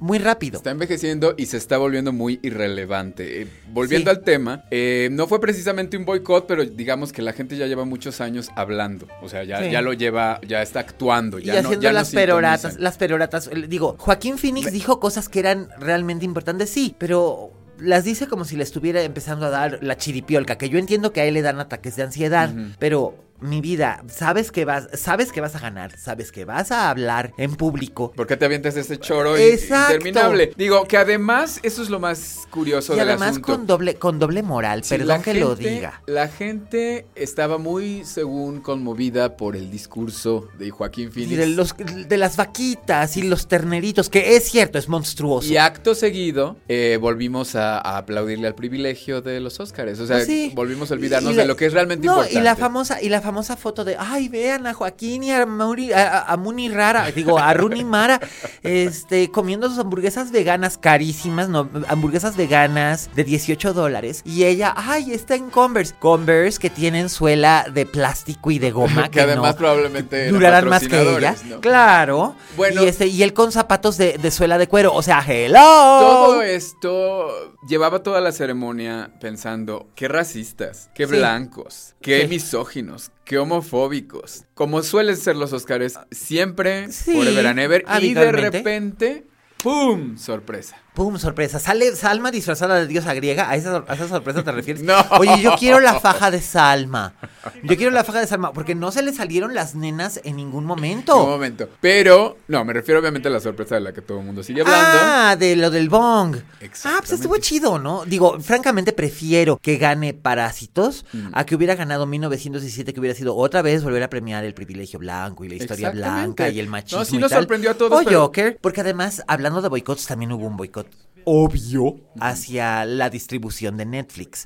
muy 0.00 0.18
rápido. 0.18 0.58
Está 0.58 0.70
envejeciendo 0.70 1.34
y 1.36 1.46
se 1.46 1.56
está 1.56 1.78
volviendo 1.78 2.12
muy 2.12 2.38
irrelevante. 2.42 3.42
Eh, 3.42 3.46
volviendo 3.72 4.10
Sí. 4.10 4.16
al 4.16 4.22
tema, 4.24 4.64
eh, 4.70 5.08
no 5.12 5.26
fue 5.26 5.40
precisamente 5.40 5.96
un 5.96 6.04
boicot, 6.04 6.46
pero 6.46 6.64
digamos 6.64 7.12
que 7.12 7.22
la 7.22 7.32
gente 7.32 7.56
ya 7.56 7.66
lleva 7.66 7.84
muchos 7.84 8.20
años 8.20 8.48
hablando. 8.56 9.06
O 9.22 9.28
sea, 9.28 9.44
ya, 9.44 9.62
Sí. 9.62 9.70
ya 9.70 9.82
lo 9.82 9.92
lleva, 9.92 10.40
ya 10.46 10.62
está 10.62 10.80
actuando. 10.80 11.38
Ya 11.38 11.54
y 11.58 11.62
no, 11.62 11.68
haciendo 11.68 11.88
no 11.88 11.92
las 11.92 12.10
peroratas, 12.12 12.78
las 12.78 12.96
peroratas. 12.96 13.48
eh, 13.48 13.66
Digo, 13.68 13.96
Joaquín 13.98 14.38
Phoenix 14.38 14.72
dijo 14.72 15.00
cosas 15.00 15.28
que 15.28 15.40
eran 15.40 15.68
realmente 15.78 16.24
importantes, 16.24 16.70
sí, 16.70 16.94
pero 16.98 17.52
las 17.78 18.04
dice 18.04 18.26
como 18.26 18.44
si 18.44 18.56
le 18.56 18.64
estuviera 18.64 19.02
empezando 19.02 19.46
a 19.46 19.50
dar 19.50 19.78
la 19.82 19.96
chiripiolca, 19.96 20.58
que 20.58 20.68
yo 20.68 20.78
entiendo 20.78 21.12
que 21.12 21.20
a 21.20 21.24
él 21.26 21.34
le 21.34 21.42
dan 21.42 21.60
ataques 21.60 21.94
de 21.96 22.02
ansiedad, 22.02 22.52
pero 22.78 23.14
mi 23.40 23.60
vida, 23.60 24.02
sabes 24.08 24.50
que 24.52 24.64
vas, 24.64 24.88
sabes 24.94 25.32
que 25.32 25.40
vas 25.40 25.54
a 25.54 25.58
ganar, 25.60 25.96
sabes 25.98 26.32
que 26.32 26.44
vas 26.44 26.70
a 26.72 26.90
hablar 26.90 27.32
en 27.38 27.54
público. 27.56 28.12
¿Por 28.12 28.26
qué 28.26 28.36
te 28.36 28.44
avientas 28.44 28.76
ese 28.76 28.98
choro 28.98 29.38
y- 29.38 29.42
Exacto. 29.42 29.94
interminable? 29.94 30.52
Digo, 30.56 30.86
que 30.86 30.96
además, 30.96 31.60
eso 31.62 31.82
es 31.82 31.90
lo 31.90 32.00
más 32.00 32.46
curioso 32.50 32.94
Y 32.94 32.98
del 32.98 33.08
además 33.10 33.30
asunto. 33.30 33.46
con 33.46 33.66
doble, 33.66 33.94
con 33.96 34.18
doble 34.18 34.42
moral, 34.42 34.84
Sí, 34.84 34.96
perdón 34.96 35.22
que 35.22 35.34
lo 35.34 35.54
diga. 35.54 36.02
La 36.06 36.28
gente 36.28 37.06
estaba 37.14 37.58
muy, 37.58 38.04
según, 38.04 38.60
conmovida 38.60 39.36
por 39.36 39.56
el 39.56 39.70
discurso 39.70 40.48
de 40.58 40.70
Joaquín 40.70 41.08
Y 41.08 41.10
Phoenix. 41.12 41.36
de, 41.38 41.46
los, 41.48 41.74
de 42.08 42.16
las 42.16 42.36
vaquitas 42.36 43.16
y 43.16 43.22
los 43.22 43.48
terneritos, 43.48 44.08
que 44.08 44.36
es 44.36 44.44
cierto, 44.50 44.78
es 44.78 44.88
monstruoso. 44.88 45.48
Y 45.52 45.56
acto 45.56 45.94
seguido, 45.94 46.56
eh, 46.68 46.98
volvimos 47.00 47.54
a, 47.54 47.78
a 47.78 47.98
aplaudirle 47.98 48.46
al 48.46 48.54
privilegio 48.54 49.20
de 49.22 49.40
los 49.40 49.60
Óscares. 49.60 50.00
O 50.00 50.06
sea, 50.06 50.16
Pues 50.16 50.26
sí. 50.26 50.52
volvimos 50.54 50.90
a 50.90 50.94
olvidarnos 50.94 51.32
Y 51.32 51.36
la- 51.36 51.42
de 51.42 51.48
lo 51.48 51.56
que 51.56 51.66
es 51.66 51.72
realmente 51.72 52.06
no, 52.06 52.12
importante. 52.14 52.38
Y 52.38 52.42
la 52.42 52.56
famosa, 52.56 53.02
y 53.02 53.08
la 53.08 53.20
famosa 53.28 53.56
foto 53.56 53.84
de, 53.84 53.94
ay, 53.98 54.28
vean 54.28 54.66
a 54.66 54.72
Joaquín 54.72 55.22
y 55.22 55.30
a, 55.32 55.44
Mauri- 55.44 55.92
a, 55.92 56.20
a- 56.22 56.36
Muni 56.38 56.68
Rara, 56.70 57.10
digo, 57.10 57.38
a 57.38 57.52
Rooney 57.52 57.84
Mara, 57.84 58.20
este, 58.62 59.30
comiendo 59.30 59.68
sus 59.68 59.78
hamburguesas 59.78 60.30
veganas 60.30 60.78
carísimas, 60.78 61.48
no, 61.50 61.68
hamburguesas 61.88 62.36
veganas 62.36 63.10
de 63.14 63.24
18 63.24 63.74
dólares. 63.74 64.22
Y 64.24 64.44
ella, 64.44 64.72
ay, 64.76 65.12
está 65.12 65.34
en 65.34 65.50
Converse. 65.50 65.94
Converse 65.98 66.58
que 66.58 66.70
tienen 66.70 67.08
suela 67.10 67.66
de 67.72 67.84
plástico 67.84 68.50
y 68.50 68.58
de 68.58 68.70
goma. 68.70 69.04
que 69.10 69.18
que 69.18 69.20
además 69.20 69.52
no 69.52 69.58
probablemente 69.58 70.28
durarán 70.30 70.68
más 70.68 70.86
que 70.88 71.00
ella. 71.16 71.34
Claro. 71.60 72.34
Bueno. 72.56 72.82
y, 72.82 72.86
este, 72.86 73.06
y 73.08 73.22
él 73.22 73.34
con 73.34 73.52
zapatos 73.52 73.98
de, 73.98 74.16
de 74.16 74.30
suela 74.30 74.56
de 74.58 74.68
cuero. 74.68 74.94
O 74.94 75.02
sea, 75.02 75.22
hello. 75.26 75.58
Todo 76.00 76.42
esto 76.42 77.28
llevaba 77.68 78.02
toda 78.02 78.20
la 78.20 78.32
ceremonia 78.32 79.10
pensando, 79.20 79.88
qué 79.94 80.08
racistas, 80.08 80.90
qué 80.94 81.06
Sí. 81.06 81.12
blancos, 81.16 81.94
qué 82.00 82.22
Sí. 82.22 82.28
misóginos, 82.28 83.10
qué 83.28 83.36
homofóbicos. 83.38 84.44
Como 84.54 84.82
suelen 84.82 85.16
ser 85.16 85.36
los 85.36 85.52
Oscars, 85.52 86.00
siempre, 86.10 86.90
Sí, 86.90 87.12
forever 87.12 87.46
and 87.46 87.58
ever, 87.60 87.84
y 88.00 88.14
de 88.14 88.32
repente, 88.32 89.26
¡pum! 89.62 90.16
Sorpresa. 90.16 90.78
¡Pum! 90.98 91.16
Sorpresa. 91.18 91.60
Sale 91.60 91.94
Salma 91.94 92.32
disfrazada 92.32 92.74
de 92.80 92.88
diosa 92.88 93.14
griega. 93.14 93.48
¿A 93.48 93.54
esa, 93.54 93.84
a 93.86 93.94
esa 93.94 94.08
sorpresa 94.08 94.42
te 94.42 94.50
refieres? 94.58 94.82
No. 94.82 94.96
Oye, 95.18 95.40
yo 95.40 95.54
quiero 95.56 95.78
la 95.78 96.00
faja 96.00 96.30
de 96.32 96.40
Salma. 96.40 97.14
Yo 97.62 97.76
quiero 97.76 97.92
la 97.92 98.02
faja 98.02 98.18
de 98.20 98.26
Salma. 98.26 98.52
Porque 98.52 98.74
no 98.74 98.90
se 98.90 99.02
le 99.02 99.12
salieron 99.12 99.54
las 99.54 99.76
nenas 99.76 100.20
en 100.24 100.34
ningún 100.34 100.64
momento. 100.64 101.22
Un 101.22 101.30
momento. 101.30 101.68
Pero, 101.80 102.36
no, 102.48 102.64
me 102.64 102.72
refiero 102.72 102.98
obviamente 103.00 103.28
a 103.28 103.30
la 103.30 103.38
sorpresa 103.38 103.76
de 103.76 103.82
la 103.82 103.92
que 103.92 104.02
todo 104.02 104.18
el 104.18 104.24
mundo 104.26 104.42
sigue 104.42 104.62
hablando. 104.62 104.98
Ah, 105.00 105.36
de 105.38 105.54
lo 105.54 105.70
del 105.70 105.88
bong. 105.88 106.36
Ah, 106.84 106.96
pues 106.98 107.12
estuvo 107.12 107.36
chido, 107.38 107.78
¿no? 107.78 108.04
Digo, 108.04 108.40
francamente 108.40 108.92
prefiero 108.92 109.56
que 109.62 109.76
gane 109.76 110.14
Parásitos 110.14 111.04
Mm. 111.12 111.28
a 111.32 111.46
que 111.46 111.54
hubiera 111.54 111.74
ganado 111.76 112.06
1917, 112.06 112.92
que 112.92 112.98
hubiera 113.00 113.14
sido 113.16 113.36
otra 113.36 113.62
vez 113.62 113.84
volver 113.84 114.02
a 114.02 114.10
premiar 114.10 114.44
el 114.44 114.52
privilegio 114.54 114.98
blanco 114.98 115.44
y 115.44 115.48
la 115.48 115.54
historia 115.54 115.90
blanca 115.90 116.48
y 116.48 116.58
el 116.58 116.66
machismo. 116.66 116.98
No, 116.98 117.04
sí 117.04 117.18
nos 117.18 117.30
sorprendió 117.30 117.70
a 117.70 117.74
todos, 117.74 117.92
O 118.00 118.04
pero- 118.04 118.20
Joker, 118.22 118.58
porque 118.60 118.80
además, 118.80 119.22
hablando 119.28 119.62
de 119.62 119.68
boicots, 119.68 120.06
también 120.06 120.32
hubo 120.32 120.46
un 120.46 120.56
boicot 120.56 120.87
obvio 121.24 121.96
hacia 122.20 122.84
la 122.84 123.10
distribución 123.10 123.76
de 123.76 123.86
Netflix. 123.86 124.44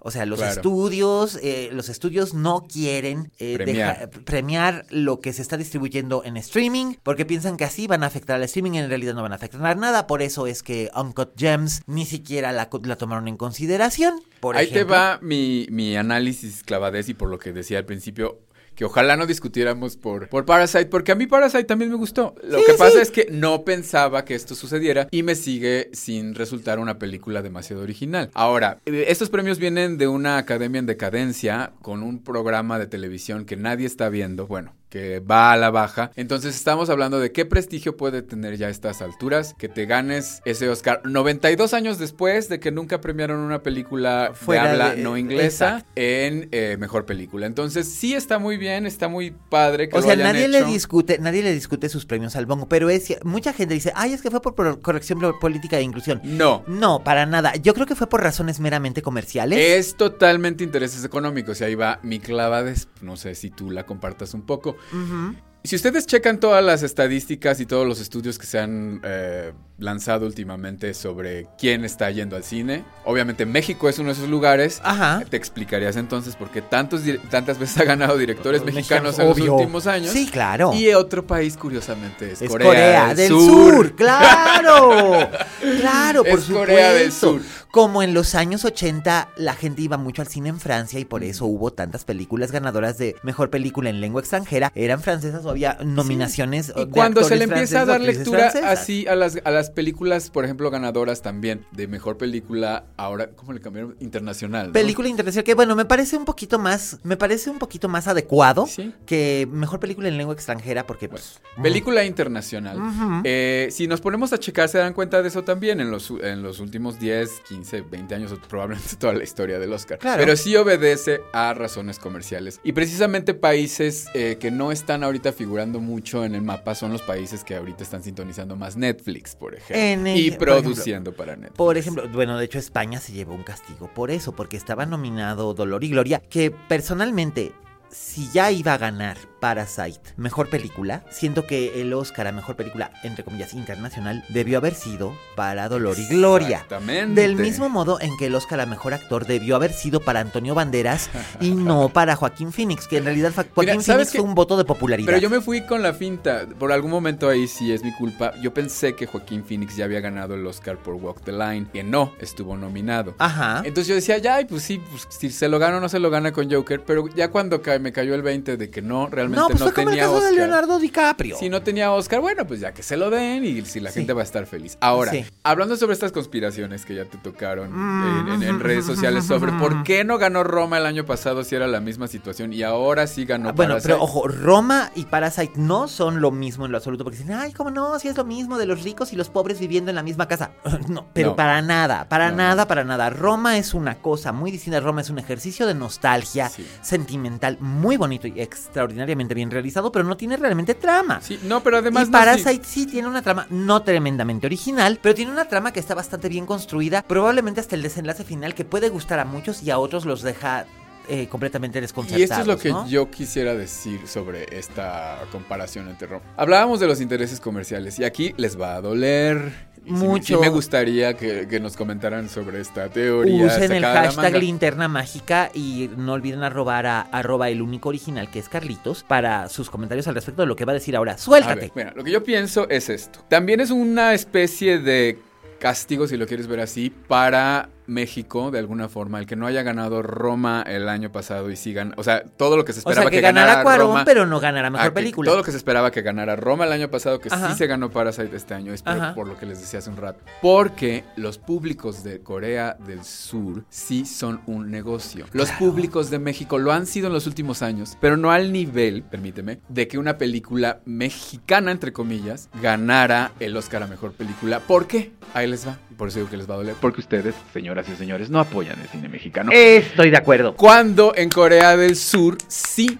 O 0.00 0.10
sea, 0.10 0.26
los 0.26 0.38
Claro. 0.38 0.54
estudios, 0.54 1.38
eh, 1.42 1.70
los 1.72 1.88
estudios 1.88 2.34
no 2.34 2.66
quieren 2.66 3.30
eh, 3.38 3.54
Premiar. 3.56 4.10
deja- 4.10 4.24
premiar 4.24 4.86
lo 4.90 5.20
que 5.20 5.32
se 5.32 5.42
está 5.42 5.56
distribuyendo 5.56 6.24
en 6.24 6.36
streaming, 6.36 6.94
porque 7.02 7.24
piensan 7.24 7.56
que 7.56 7.64
así 7.64 7.86
van 7.86 8.02
a 8.02 8.06
afectar 8.06 8.36
al 8.36 8.42
streaming 8.44 8.72
y 8.72 8.78
en 8.78 8.88
realidad 8.88 9.14
no 9.14 9.22
van 9.22 9.32
a 9.32 9.36
afectar 9.36 9.76
nada. 9.76 10.06
Por 10.06 10.22
eso 10.22 10.46
es 10.46 10.62
que 10.62 10.90
Uncut 10.96 11.30
Gems 11.38 11.82
ni 11.86 12.04
siquiera 12.06 12.52
la, 12.52 12.68
tomaron 12.70 13.28
en 13.28 13.36
consideración. 13.36 14.20
Por 14.40 14.56
Ahí 14.56 14.68
te 14.70 14.84
va 14.84 15.18
mi, 15.22 15.66
mi 15.70 15.96
análisis 15.96 16.62
clavadez 16.64 17.08
y 17.08 17.14
por 17.14 17.28
lo 17.30 17.38
que 17.38 17.52
decía 17.52 17.78
al 17.78 17.84
principio. 17.86 18.38
Que 18.74 18.84
ojalá 18.84 19.16
no 19.16 19.26
discutiéramos 19.26 19.96
por, 19.96 20.28
por 20.28 20.44
Parasite, 20.44 20.86
porque 20.86 21.12
a 21.12 21.14
mí 21.14 21.26
Parasite 21.26 21.64
también 21.64 21.90
me 21.90 21.96
gustó. 21.96 22.34
Lo 22.42 22.58
Sí, 22.58 22.64
que 22.66 22.74
pasa 22.74 22.92
sí. 22.96 22.98
es 23.00 23.10
que 23.10 23.28
no 23.30 23.64
pensaba 23.64 24.24
que 24.24 24.34
esto 24.34 24.54
sucediera 24.54 25.08
y 25.10 25.22
me 25.22 25.34
sigue 25.34 25.90
sin 25.92 26.34
resultar 26.34 26.78
una 26.78 26.98
película 26.98 27.42
demasiado 27.42 27.82
original. 27.82 28.30
Ahora, 28.34 28.78
eh, 28.86 29.04
estos 29.08 29.30
premios 29.30 29.58
vienen 29.58 29.96
de 29.98 30.08
una 30.08 30.38
academia 30.38 30.78
en 30.78 30.86
decadencia 30.86 31.72
con 31.82 32.02
un 32.02 32.22
programa 32.22 32.78
de 32.78 32.86
televisión 32.86 33.44
que 33.44 33.56
nadie 33.56 33.86
está 33.86 34.08
viendo. 34.08 34.46
Bueno, 34.46 34.74
que 34.94 35.18
va 35.18 35.50
a 35.50 35.56
la 35.56 35.72
baja. 35.72 36.12
Entonces 36.14 36.54
estamos 36.54 36.88
hablando 36.88 37.18
de 37.18 37.32
qué 37.32 37.44
prestigio 37.44 37.96
puede 37.96 38.22
tener 38.22 38.56
ya 38.56 38.68
a 38.68 38.70
estas 38.70 39.02
alturas 39.02 39.52
que 39.58 39.68
te 39.68 39.86
ganes 39.86 40.40
ese 40.44 40.68
Oscar 40.68 41.00
92 41.04 41.74
años 41.74 41.98
después 41.98 42.48
de 42.48 42.60
que 42.60 42.70
nunca 42.70 43.00
premiaron 43.00 43.40
una 43.40 43.60
película 43.64 44.30
Fuera 44.34 44.62
de 44.62 44.70
habla 44.70 44.94
de- 44.94 45.02
no 45.02 45.18
inglesa 45.18 45.78
exacto. 45.78 45.90
en 45.96 46.48
eh, 46.52 46.76
mejor 46.78 47.06
película. 47.06 47.46
Entonces 47.46 47.88
sí 47.88 48.14
está 48.14 48.38
muy 48.38 48.56
bien, 48.56 48.86
está 48.86 49.08
muy 49.08 49.32
padre 49.50 49.88
que 49.88 49.96
O 49.96 49.98
lo 49.98 50.04
sea, 50.04 50.12
hayan 50.12 50.32
nadie 50.32 50.46
le 50.46 50.62
discute, 50.62 51.18
nadie 51.18 51.42
le 51.42 51.52
discute 51.52 51.88
sus 51.88 52.06
premios 52.06 52.36
al 52.36 52.46
bongo, 52.46 52.68
pero 52.68 52.88
es 52.88 53.16
mucha 53.24 53.52
gente 53.52 53.74
dice, 53.74 53.92
"Ay, 53.96 54.12
es 54.12 54.22
que 54.22 54.30
fue 54.30 54.40
por, 54.40 54.54
por 54.54 54.80
corrección 54.80 55.18
política 55.40 55.76
de 55.76 55.82
inclusión." 55.82 56.20
No. 56.22 56.62
No, 56.68 57.02
para 57.02 57.26
nada. 57.26 57.56
Yo 57.56 57.74
creo 57.74 57.86
que 57.88 57.96
fue 57.96 58.06
por 58.06 58.22
razones 58.22 58.60
meramente 58.60 59.02
comerciales. 59.02 59.58
Es 59.58 59.96
totalmente 59.96 60.62
intereses 60.62 61.04
económicos 61.04 61.60
y 61.60 61.64
ahí 61.64 61.74
va 61.74 61.98
mi 62.04 62.20
clavades. 62.20 62.86
No 63.00 63.16
sé 63.16 63.34
si 63.34 63.50
tú 63.50 63.72
la 63.72 63.86
compartas 63.86 64.34
un 64.34 64.42
poco. 64.42 64.76
Ujú. 64.92 65.34
Si 65.66 65.76
ustedes 65.76 66.06
checan 66.06 66.40
todas 66.40 66.62
las 66.62 66.82
estadísticas 66.82 67.58
y 67.58 67.64
todos 67.64 67.88
los 67.88 67.98
estudios 67.98 68.38
que 68.38 68.44
se 68.44 68.58
han 68.58 69.00
eh, 69.02 69.54
lanzado 69.78 70.26
últimamente 70.26 70.92
sobre 70.92 71.46
quién 71.58 71.86
está 71.86 72.10
yendo 72.10 72.36
al 72.36 72.44
cine, 72.44 72.84
obviamente 73.06 73.46
México 73.46 73.88
es 73.88 73.98
uno 73.98 74.08
de 74.08 74.12
esos 74.12 74.28
lugares. 74.28 74.82
Ajá. 74.84 75.22
Te 75.26 75.38
explicarías 75.38 75.96
entonces 75.96 76.36
por 76.36 76.50
qué 76.50 76.60
tantos, 76.60 77.00
tantas 77.30 77.58
veces 77.58 77.78
ha 77.78 77.84
ganado 77.84 78.18
directores 78.18 78.60
Los 78.60 78.74
mexicanos 78.74 79.18
en 79.18 79.26
los 79.26 79.40
últimos 79.40 79.86
años. 79.86 80.12
Sí, 80.12 80.28
claro. 80.30 80.74
Y 80.74 80.92
otro 80.92 81.26
país, 81.26 81.56
curiosamente, 81.56 82.32
es, 82.32 82.42
Es 82.42 82.50
Corea, 82.50 83.14
del, 83.14 83.28
Sur. 83.28 83.96
claro. 83.96 85.30
claro, 85.80 86.24
por 86.24 86.38
Es 86.40 86.44
Corea 86.44 86.92
del 86.92 87.10
supuesto. 87.10 87.48
Sur. 87.48 87.63
Como 87.74 88.04
en 88.04 88.14
los 88.14 88.36
años 88.36 88.64
80 88.64 89.30
la 89.36 89.54
gente 89.54 89.82
iba 89.82 89.96
mucho 89.96 90.22
al 90.22 90.28
cine 90.28 90.48
en 90.48 90.60
Francia 90.60 91.00
y 91.00 91.04
por 91.04 91.24
eso 91.24 91.44
hubo 91.46 91.72
tantas 91.72 92.04
películas 92.04 92.52
ganadoras 92.52 92.98
de 92.98 93.16
mejor 93.24 93.50
película 93.50 93.90
en 93.90 94.00
lengua 94.00 94.20
extranjera, 94.20 94.70
eran 94.76 95.00
francesas 95.00 95.44
o 95.44 95.50
había 95.50 95.78
nominaciones 95.84 96.72
Y 96.76 96.84
de 96.84 96.88
cuando 96.88 97.24
se 97.24 97.34
le 97.34 97.42
empieza 97.44 97.80
a 97.80 97.84
dar 97.84 98.00
lectura 98.00 98.50
francesas. 98.52 98.78
así 98.78 99.08
a 99.08 99.16
las, 99.16 99.40
a 99.44 99.50
las 99.50 99.70
películas, 99.70 100.30
por 100.30 100.44
ejemplo, 100.44 100.70
ganadoras 100.70 101.20
también, 101.20 101.66
de 101.72 101.88
mejor 101.88 102.16
película, 102.16 102.84
ahora, 102.96 103.30
¿cómo 103.30 103.52
le 103.52 103.60
cambiaron? 103.60 103.96
Internacional. 103.98 104.68
¿no? 104.68 104.72
Película 104.72 105.08
internacional 105.08 105.44
que 105.44 105.54
bueno, 105.54 105.74
me 105.74 105.84
parece 105.84 106.16
un 106.16 106.26
poquito 106.26 106.60
más, 106.60 107.00
me 107.02 107.16
parece 107.16 107.50
un 107.50 107.58
poquito 107.58 107.88
más 107.88 108.06
adecuado 108.06 108.68
Sí. 108.68 108.94
que 109.04 109.48
mejor 109.50 109.80
película 109.80 110.06
en 110.06 110.16
lengua 110.16 110.34
extranjera 110.34 110.86
porque 110.86 111.08
pues 111.08 111.40
Película 111.60 112.04
internacional. 112.04 112.78
Eh, 113.24 113.66
si 113.72 113.88
nos 113.88 114.00
ponemos 114.00 114.32
a 114.32 114.38
checar, 114.38 114.68
se 114.68 114.78
dan 114.78 114.92
cuenta 114.92 115.22
de 115.22 115.26
eso 115.28 115.42
también 115.42 115.80
en 115.80 115.90
los, 115.90 116.12
en 116.22 116.40
los 116.44 116.60
últimos 116.60 117.00
10, 117.00 117.40
15, 117.48 117.63
20 117.72 118.14
años, 118.14 118.32
o 118.32 118.36
probablemente 118.48 118.96
toda 118.96 119.12
la 119.14 119.24
historia 119.24 119.58
del 119.58 119.72
Oscar. 119.72 119.98
Claro. 119.98 120.20
Pero 120.20 120.36
sí 120.36 120.54
obedece 120.56 121.20
a 121.32 121.54
razones 121.54 121.98
comerciales. 121.98 122.60
Y 122.62 122.72
precisamente 122.72 123.34
países 123.34 124.06
eh, 124.14 124.36
que 124.40 124.50
no 124.50 124.72
están 124.72 125.02
ahorita 125.04 125.32
figurando 125.32 125.80
mucho 125.80 126.24
en 126.24 126.34
el 126.34 126.42
mapa 126.42 126.74
son 126.74 126.92
los 126.92 127.02
países 127.02 127.44
que 127.44 127.56
ahorita 127.56 127.82
están 127.82 128.02
sintonizando 128.02 128.56
más 128.56 128.76
Netflix, 128.76 129.34
por 129.36 129.54
ejemplo. 129.54 129.76
En 129.76 130.06
el- 130.06 130.18
y 130.18 130.30
produciendo 130.32 131.12
para 131.12 131.34
Netflix. 131.36 131.56
Por 131.56 131.76
ejemplo, 131.78 132.08
bueno, 132.10 132.38
de 132.38 132.44
hecho 132.44 132.58
España 132.58 133.00
se 133.00 133.12
llevó 133.12 133.34
un 133.34 133.42
castigo 133.42 133.90
por 133.94 134.10
eso, 134.10 134.32
porque 134.32 134.56
estaba 134.56 134.86
nominado 134.86 135.54
Dolor 135.54 135.84
y 135.84 135.90
Gloria, 135.90 136.20
que 136.28 136.50
personalmente, 136.50 137.52
si 137.94 138.28
ya 138.32 138.50
iba 138.50 138.74
a 138.74 138.78
ganar 138.78 139.16
Parasite, 139.38 140.00
mejor 140.16 140.48
película, 140.48 141.04
siento 141.10 141.46
que 141.46 141.80
el 141.82 141.92
Oscar 141.92 142.26
a 142.26 142.32
mejor 142.32 142.56
película, 142.56 142.90
entre 143.02 143.24
comillas, 143.24 143.52
internacional, 143.52 144.24
debió 144.30 144.56
haber 144.58 144.74
sido 144.74 145.14
para 145.36 145.68
Dolor 145.68 145.98
y 145.98 146.06
Gloria. 146.08 146.56
Exactamente. 146.56 147.20
Del 147.20 147.36
mismo 147.36 147.68
modo 147.68 148.00
en 148.00 148.16
que 148.16 148.26
el 148.26 148.34
Oscar 148.34 148.60
a 148.60 148.66
mejor 148.66 148.94
actor 148.94 149.26
debió 149.26 149.54
haber 149.54 149.72
sido 149.72 150.00
para 150.00 150.20
Antonio 150.20 150.54
Banderas 150.54 151.10
y 151.40 151.50
no 151.54 151.90
para 151.90 152.16
Joaquín 152.16 152.52
Phoenix, 152.52 152.88
que 152.88 152.96
en 152.96 153.04
realidad 153.04 153.32
Joaquín 153.34 153.82
¿sabes 153.82 154.08
Phoenix 154.08 154.12
fue 154.12 154.20
un 154.22 154.34
voto 154.34 154.56
de 154.56 154.64
popularidad. 154.64 155.06
Pero 155.06 155.18
yo 155.18 155.28
me 155.30 155.40
fui 155.40 155.60
con 155.66 155.82
la 155.82 155.92
finta. 155.92 156.46
Por 156.58 156.72
algún 156.72 156.90
momento 156.90 157.28
ahí 157.28 157.46
sí 157.46 157.70
es 157.70 157.84
mi 157.84 157.92
culpa. 157.92 158.32
Yo 158.40 158.54
pensé 158.54 158.96
que 158.96 159.06
Joaquín 159.06 159.44
Phoenix 159.44 159.76
ya 159.76 159.84
había 159.84 160.00
ganado 160.00 160.34
el 160.34 160.46
Oscar 160.46 160.78
por 160.78 160.94
Walk 160.94 161.20
the 161.22 161.32
Line. 161.32 161.66
Que 161.72 161.84
no, 161.84 162.14
estuvo 162.18 162.56
nominado. 162.56 163.14
Ajá. 163.18 163.58
Entonces 163.58 163.88
yo 163.88 163.94
decía, 163.94 164.16
ya, 164.18 164.38
pues 164.48 164.62
sí, 164.62 164.80
pues, 164.90 165.06
si 165.10 165.30
se 165.30 165.48
lo 165.48 165.58
gana 165.58 165.76
o 165.76 165.80
no 165.80 165.88
se 165.90 165.98
lo 165.98 166.08
gana 166.10 166.32
con 166.32 166.50
Joker. 166.50 166.82
Pero 166.82 167.08
ya 167.14 167.28
cuando 167.30 167.60
ca- 167.60 167.78
me 167.84 167.92
cayó 167.92 168.14
el 168.14 168.22
20 168.22 168.56
de 168.56 168.70
que 168.70 168.82
no, 168.82 169.06
realmente 169.08 169.36
No, 169.40 169.42
no, 169.44 169.48
pues 169.50 169.62
fue 169.62 169.72
como 169.74 169.88
el 169.90 169.94
tenía 169.94 170.04
caso 170.06 170.16
Oscar. 170.16 170.30
de 170.32 170.36
Leonardo 170.38 170.78
DiCaprio. 170.78 171.36
Si 171.38 171.48
no 171.48 171.62
tenía 171.62 171.92
Oscar, 171.92 172.20
bueno, 172.20 172.46
pues 172.46 172.58
ya 172.60 172.72
que 172.72 172.82
se 172.82 172.96
lo 172.96 173.10
den 173.10 173.44
y 173.44 173.62
si 173.66 173.78
la 173.80 173.90
Sí. 173.90 174.00
gente 174.00 174.12
va 174.14 174.22
a 174.22 174.24
estar 174.24 174.46
feliz. 174.46 174.76
Ahora, 174.80 175.12
Sí. 175.12 175.24
hablando 175.44 175.76
sobre 175.76 175.92
estas 175.92 176.10
conspiraciones 176.12 176.84
que 176.86 176.94
ya 176.96 177.04
te 177.04 177.18
tocaron 177.18 177.70
Mm. 177.72 178.28
en, 178.28 178.28
en- 178.34 178.42
en 178.48 178.60
redes 178.60 178.84
sociales 178.86 179.24
sobre 179.26 179.52
por 179.52 179.82
qué 179.84 180.02
no 180.04 180.18
ganó 180.18 180.42
Roma 180.44 180.78
el 180.78 180.86
año 180.86 181.04
pasado 181.04 181.44
si 181.44 181.54
era 181.54 181.66
la 181.68 181.80
misma 181.80 182.08
situación 182.08 182.52
y 182.52 182.62
ahora 182.62 183.06
sí 183.06 183.24
ganó 183.26 183.50
Ah, 183.50 183.52
bueno, 183.52 183.72
Parasite. 183.74 183.92
pero 183.92 184.02
ojo, 184.02 184.26
Roma 184.26 184.90
y 184.94 185.04
Parasite 185.04 185.52
no 185.56 185.86
son 185.86 186.20
lo 186.22 186.30
mismo 186.30 186.64
en 186.66 186.72
lo 186.72 186.78
absoluto, 186.78 187.04
porque 187.04 187.18
dicen, 187.18 187.34
ay, 187.34 187.52
¿cómo 187.52 187.70
no? 187.70 187.98
Si 187.98 188.08
es 188.08 188.16
lo 188.16 188.24
mismo 188.24 188.56
de 188.58 188.66
los 188.66 188.82
ricos 188.82 189.12
y 189.12 189.16
los 189.16 189.28
pobres 189.28 189.60
viviendo 189.60 189.90
en 189.90 189.94
la 189.96 190.02
misma 190.02 190.26
casa. 190.26 190.52
no, 190.88 191.06
pero 191.12 191.30
No. 191.30 191.36
para 191.36 191.60
nada, 191.62 192.08
para 192.08 192.30
No, 192.30 192.38
nada, 192.38 192.62
no. 192.62 192.68
para 192.68 192.84
nada. 192.84 193.10
Roma 193.10 193.58
es 193.58 193.74
una 193.74 193.96
cosa 193.96 194.32
muy 194.32 194.50
distinta. 194.50 194.80
Roma 194.80 195.02
es 195.02 195.10
un 195.10 195.18
ejercicio 195.18 195.66
de 195.66 195.74
nostalgia 195.74 196.48
Sí. 196.48 196.66
sentimental 196.82 197.58
muy 197.74 197.96
bonito 197.96 198.26
y 198.26 198.40
extraordinariamente 198.40 199.34
bien 199.34 199.50
realizado, 199.50 199.92
pero 199.92 200.04
no 200.04 200.16
tiene 200.16 200.36
realmente 200.36 200.74
trama. 200.74 201.20
Sí, 201.20 201.38
no, 201.44 201.62
pero 201.62 201.78
además 201.78 202.08
y 202.08 202.10
no, 202.10 202.18
sí. 202.18 202.24
Parasite 202.24 202.64
sí 202.64 202.86
tiene 202.86 203.08
una 203.08 203.22
trama 203.22 203.46
no 203.50 203.82
tremendamente 203.82 204.46
original, 204.46 204.98
pero 205.02 205.14
tiene 205.14 205.32
una 205.32 205.46
trama 205.46 205.72
que 205.72 205.80
está 205.80 205.94
bastante 205.94 206.28
bien 206.28 206.46
construida, 206.46 207.02
probablemente 207.02 207.60
hasta 207.60 207.74
el 207.74 207.82
desenlace 207.82 208.24
final 208.24 208.54
que 208.54 208.64
puede 208.64 208.88
gustar 208.88 209.18
a 209.18 209.24
muchos 209.24 209.62
y 209.62 209.70
a 209.70 209.78
otros 209.78 210.04
los 210.04 210.22
deja 210.22 210.66
eh, 211.08 211.28
completamente 211.28 211.80
desconcertados. 211.80 212.20
Y 212.20 212.24
esto 212.24 212.40
es 212.40 212.46
lo 212.46 212.58
que 212.58 212.70
¿no? 212.70 212.88
yo 212.88 213.10
quisiera 213.10 213.54
decir 213.54 214.06
sobre 214.06 214.46
esta 214.56 215.18
comparación 215.30 215.88
entre 215.88 216.08
Roma. 216.08 216.24
Hablábamos 216.36 216.80
de 216.80 216.86
los 216.86 217.00
intereses 217.00 217.40
comerciales 217.40 217.98
y 217.98 218.04
aquí 218.04 218.32
les 218.38 218.58
va 218.58 218.76
a 218.76 218.80
doler. 218.80 219.52
Y 219.84 219.88
sí- 219.88 219.94
Mucho. 219.94 220.36
Sí, 220.36 220.40
me 220.40 220.48
gustaría 220.48 221.14
que, 221.14 221.46
que 221.48 221.60
nos 221.60 221.76
comentaran 221.76 222.28
sobre 222.28 222.60
esta 222.60 222.88
teoría. 222.88 223.46
Usen 223.46 223.72
el 223.72 223.84
hashtag 223.84 224.36
linterna 224.36 224.88
mágica 224.88 225.50
y 225.52 225.90
no 225.96 226.12
olviden 226.14 226.42
arrobar 226.42 226.86
a 226.86 227.00
arroba 227.02 227.48
el 227.50 227.60
único 227.62 227.90
original 227.90 228.30
que 228.30 228.38
es 228.38 228.48
Carlitos 228.48 229.04
para 229.06 229.48
sus 229.48 229.68
comentarios 229.70 230.08
al 230.08 230.14
respecto 230.14 230.42
de 230.42 230.46
lo 230.48 230.56
que 230.56 230.64
va 230.64 230.72
a 230.72 230.74
decir 230.74 230.96
ahora. 230.96 231.18
Suéltate. 231.18 231.60
ver, 231.60 231.70
mira, 231.74 231.92
lo 231.94 232.02
que 232.02 232.10
yo 232.10 232.24
pienso 232.24 232.68
es 232.70 232.88
esto. 232.88 233.20
También 233.28 233.60
es 233.60 233.70
una 233.70 234.14
especie 234.14 234.78
de 234.78 235.18
castigo, 235.58 236.06
si 236.06 236.16
lo 236.16 236.26
quieres 236.26 236.46
ver 236.46 236.60
así, 236.60 236.90
para 236.90 237.68
México, 237.86 238.50
de 238.50 238.58
alguna 238.58 238.88
forma, 238.88 239.18
el 239.18 239.26
que 239.26 239.36
no 239.36 239.46
haya 239.46 239.62
ganado 239.62 240.02
Roma 240.02 240.62
el 240.66 240.88
año 240.88 241.12
pasado 241.12 241.50
y 241.50 241.56
sigan, 241.56 241.94
o 241.96 242.02
sea, 242.02 242.24
todo 242.24 242.56
lo 242.56 242.64
que 242.64 242.72
se 242.72 242.78
o 242.78 242.80
esperaba 242.80 243.02
sea, 243.04 243.10
que, 243.10 243.16
que, 243.16 243.22
ganara 243.22 243.62
Cuarón, 243.62 243.88
Roma, 243.88 244.04
pero 244.04 244.26
no 244.26 244.40
ganara 244.40 244.70
mejor 244.70 244.92
película. 244.92 245.28
Todo 245.28 245.38
lo 245.38 245.44
que 245.44 245.50
se 245.50 245.56
esperaba 245.56 245.90
que 245.90 246.02
ganara 246.02 246.36
Roma 246.36 246.64
el 246.64 246.72
año 246.72 246.90
pasado, 246.90 247.20
que 247.20 247.28
Ajá. 247.30 247.50
sí 247.50 247.58
se 247.58 247.66
ganó 247.66 247.90
Parasite 247.90 248.34
este 248.36 248.54
año, 248.54 248.72
es 248.72 248.82
por, 248.82 249.26
lo 249.26 249.36
que 249.36 249.46
les 249.46 249.60
decía 249.60 249.78
hace 249.78 249.90
un 249.90 249.96
rato. 249.96 250.20
Porque 250.40 251.04
los 251.16 251.38
públicos 251.38 252.04
de 252.04 252.20
Corea 252.20 252.76
del 252.86 253.04
Sur 253.04 253.64
sí 253.68 254.04
son 254.06 254.40
un 254.46 254.70
negocio. 254.70 255.26
Los 255.32 255.50
públicos 255.52 256.10
de 256.10 256.18
México 256.18 256.58
lo 256.58 256.72
han 256.72 256.86
sido 256.86 257.08
en 257.08 257.12
los 257.12 257.26
últimos 257.26 257.62
años, 257.62 257.96
pero 258.00 258.16
no 258.16 258.30
al 258.30 258.52
nivel, 258.52 259.02
permíteme, 259.02 259.60
de 259.68 259.88
que 259.88 259.98
una 259.98 260.18
película 260.18 260.80
mexicana, 260.84 261.70
entre 261.70 261.92
comillas, 261.92 262.48
ganara 262.60 263.32
el 263.40 263.56
Oscar 263.56 263.82
a 263.82 263.86
Mejor 263.86 264.12
Película. 264.12 264.60
¿Por 264.60 264.86
qué? 264.86 265.12
Ahí 265.32 265.46
les 265.46 265.66
va. 265.66 265.78
Por 265.96 266.08
eso 266.08 266.18
digo 266.18 266.30
que 266.30 266.36
les 266.36 266.48
va 266.48 266.54
a 266.54 266.58
doler. 266.58 266.74
Porque 266.80 267.00
ustedes, 267.00 267.34
señoras 267.74 267.88
y 267.88 267.96
señores, 267.96 268.30
no 268.30 268.38
apoyan 268.38 268.80
el 268.80 268.88
cine 268.88 269.08
mexicano. 269.08 269.50
Estoy 269.52 270.10
de 270.10 270.16
acuerdo. 270.16 270.54
Cuando 270.54 271.12
en 271.16 271.28
Corea 271.28 271.76
del 271.76 271.96
Sur 271.96 272.38
sí. 272.46 272.98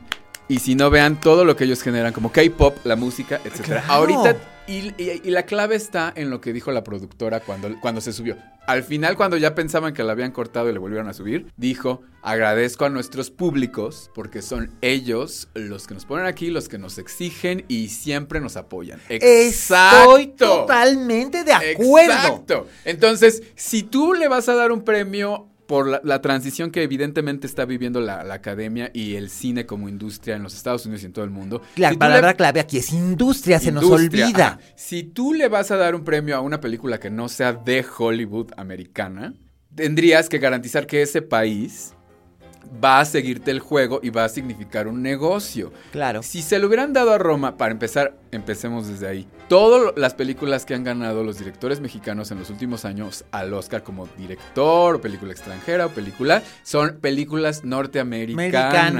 Y 0.48 0.58
si 0.58 0.74
no 0.74 0.90
vean 0.90 1.20
todo 1.20 1.44
lo 1.44 1.56
que 1.56 1.64
ellos 1.64 1.82
generan, 1.82 2.12
como 2.12 2.30
K-pop, 2.30 2.78
la 2.84 2.96
música, 2.96 3.40
etcétera. 3.44 3.82
Claro. 3.82 3.92
Ahorita 3.92 4.36
Y, 4.66 4.94
y- 5.02 5.20
y 5.22 5.30
la 5.30 5.44
clave 5.44 5.76
está 5.76 6.12
en 6.16 6.30
lo 6.30 6.40
que 6.40 6.52
dijo 6.52 6.72
la 6.72 6.82
productora 6.84 7.40
cuando, 7.40 7.78
cuando 7.80 8.00
se 8.00 8.12
subió. 8.12 8.36
Al 8.66 8.82
final, 8.82 9.14
cuando 9.16 9.36
ya 9.36 9.54
pensaban 9.54 9.92
que 9.92 10.02
la 10.02 10.12
habían 10.12 10.32
cortado 10.32 10.70
y 10.70 10.72
le 10.72 10.78
volvieron 10.78 11.06
a 11.06 11.12
subir, 11.12 11.48
dijo, 11.58 12.00
agradezco 12.22 12.86
a 12.86 12.88
nuestros 12.88 13.30
públicos 13.30 14.10
porque 14.14 14.40
son 14.40 14.70
ellos 14.80 15.48
los 15.52 15.86
que 15.86 15.92
nos 15.92 16.06
ponen 16.06 16.24
aquí, 16.24 16.48
los 16.48 16.70
que 16.70 16.78
nos 16.78 16.96
exigen 16.96 17.66
y 17.68 17.88
siempre 17.88 18.40
nos 18.40 18.56
apoyan. 18.56 19.00
Estoy 19.10 20.28
totalmente 20.28 21.44
de 21.44 21.52
acuerdo. 21.52 22.12
Exacto. 22.14 22.66
Entonces, 22.86 23.42
si 23.54 23.82
tú 23.82 24.14
le 24.14 24.28
vas 24.28 24.48
a 24.48 24.54
dar 24.54 24.72
un 24.72 24.82
premio 24.82 25.48
por 25.66 25.88
la, 25.88 26.00
la 26.04 26.20
transición 26.20 26.70
que 26.70 26.82
evidentemente 26.82 27.46
está 27.46 27.64
viviendo 27.64 28.00
la, 28.00 28.22
la 28.24 28.34
academia 28.34 28.90
y 28.92 29.14
el 29.16 29.30
cine 29.30 29.66
como 29.66 29.88
industria 29.88 30.36
en 30.36 30.42
los 30.42 30.54
Estados 30.54 30.84
Unidos 30.86 31.02
y 31.02 31.06
en 31.06 31.12
todo 31.12 31.24
el 31.24 31.30
mundo. 31.30 31.62
La 31.76 31.90
si 31.90 31.96
palabra 31.96 32.30
le- 32.30 32.36
clave 32.36 32.60
aquí 32.60 32.78
es 32.78 32.92
industria, 32.92 33.58
se 33.60 33.72
nos 33.72 33.84
olvida. 33.84 34.46
ajá. 34.46 34.58
Si 34.76 35.02
tú 35.04 35.32
le 35.34 35.48
vas 35.48 35.70
a 35.70 35.76
dar 35.76 35.94
un 35.94 36.04
premio 36.04 36.36
a 36.36 36.40
una 36.40 36.60
película 36.60 37.00
que 37.00 37.10
no 37.10 37.28
sea 37.28 37.52
de 37.52 37.84
Hollywood 37.98 38.52
americana, 38.56 39.34
tendrías 39.74 40.28
que 40.28 40.38
garantizar 40.38 40.86
que 40.86 41.02
ese 41.02 41.22
país 41.22 41.94
va 42.82 43.00
a 43.00 43.04
seguirte 43.04 43.50
el 43.50 43.60
juego 43.60 44.00
y 44.02 44.10
va 44.10 44.24
a 44.24 44.28
significar 44.28 44.88
un 44.88 45.02
negocio. 45.02 45.72
Claro. 45.92 46.22
Si 46.22 46.42
se 46.42 46.58
lo 46.58 46.66
hubieran 46.66 46.92
dado 46.92 47.12
a 47.12 47.18
Roma, 47.18 47.56
para 47.56 47.72
empezar, 47.72 48.16
empecemos 48.36 48.88
desde 48.88 49.06
ahí. 49.08 49.26
Todas 49.48 49.92
las 49.96 50.14
películas 50.14 50.64
que 50.64 50.74
han 50.74 50.84
ganado 50.84 51.22
los 51.22 51.38
directores 51.38 51.80
mexicanos 51.80 52.30
en 52.30 52.38
los 52.38 52.50
últimos 52.50 52.84
años 52.84 53.24
al 53.30 53.52
Oscar 53.54 53.82
como 53.82 54.08
director 54.18 54.96
o 54.96 55.00
película 55.00 55.32
extranjera 55.32 55.86
o 55.86 55.90
película 55.90 56.42
son 56.62 56.98
películas 57.00 57.64
norteamericanas. 57.64 58.54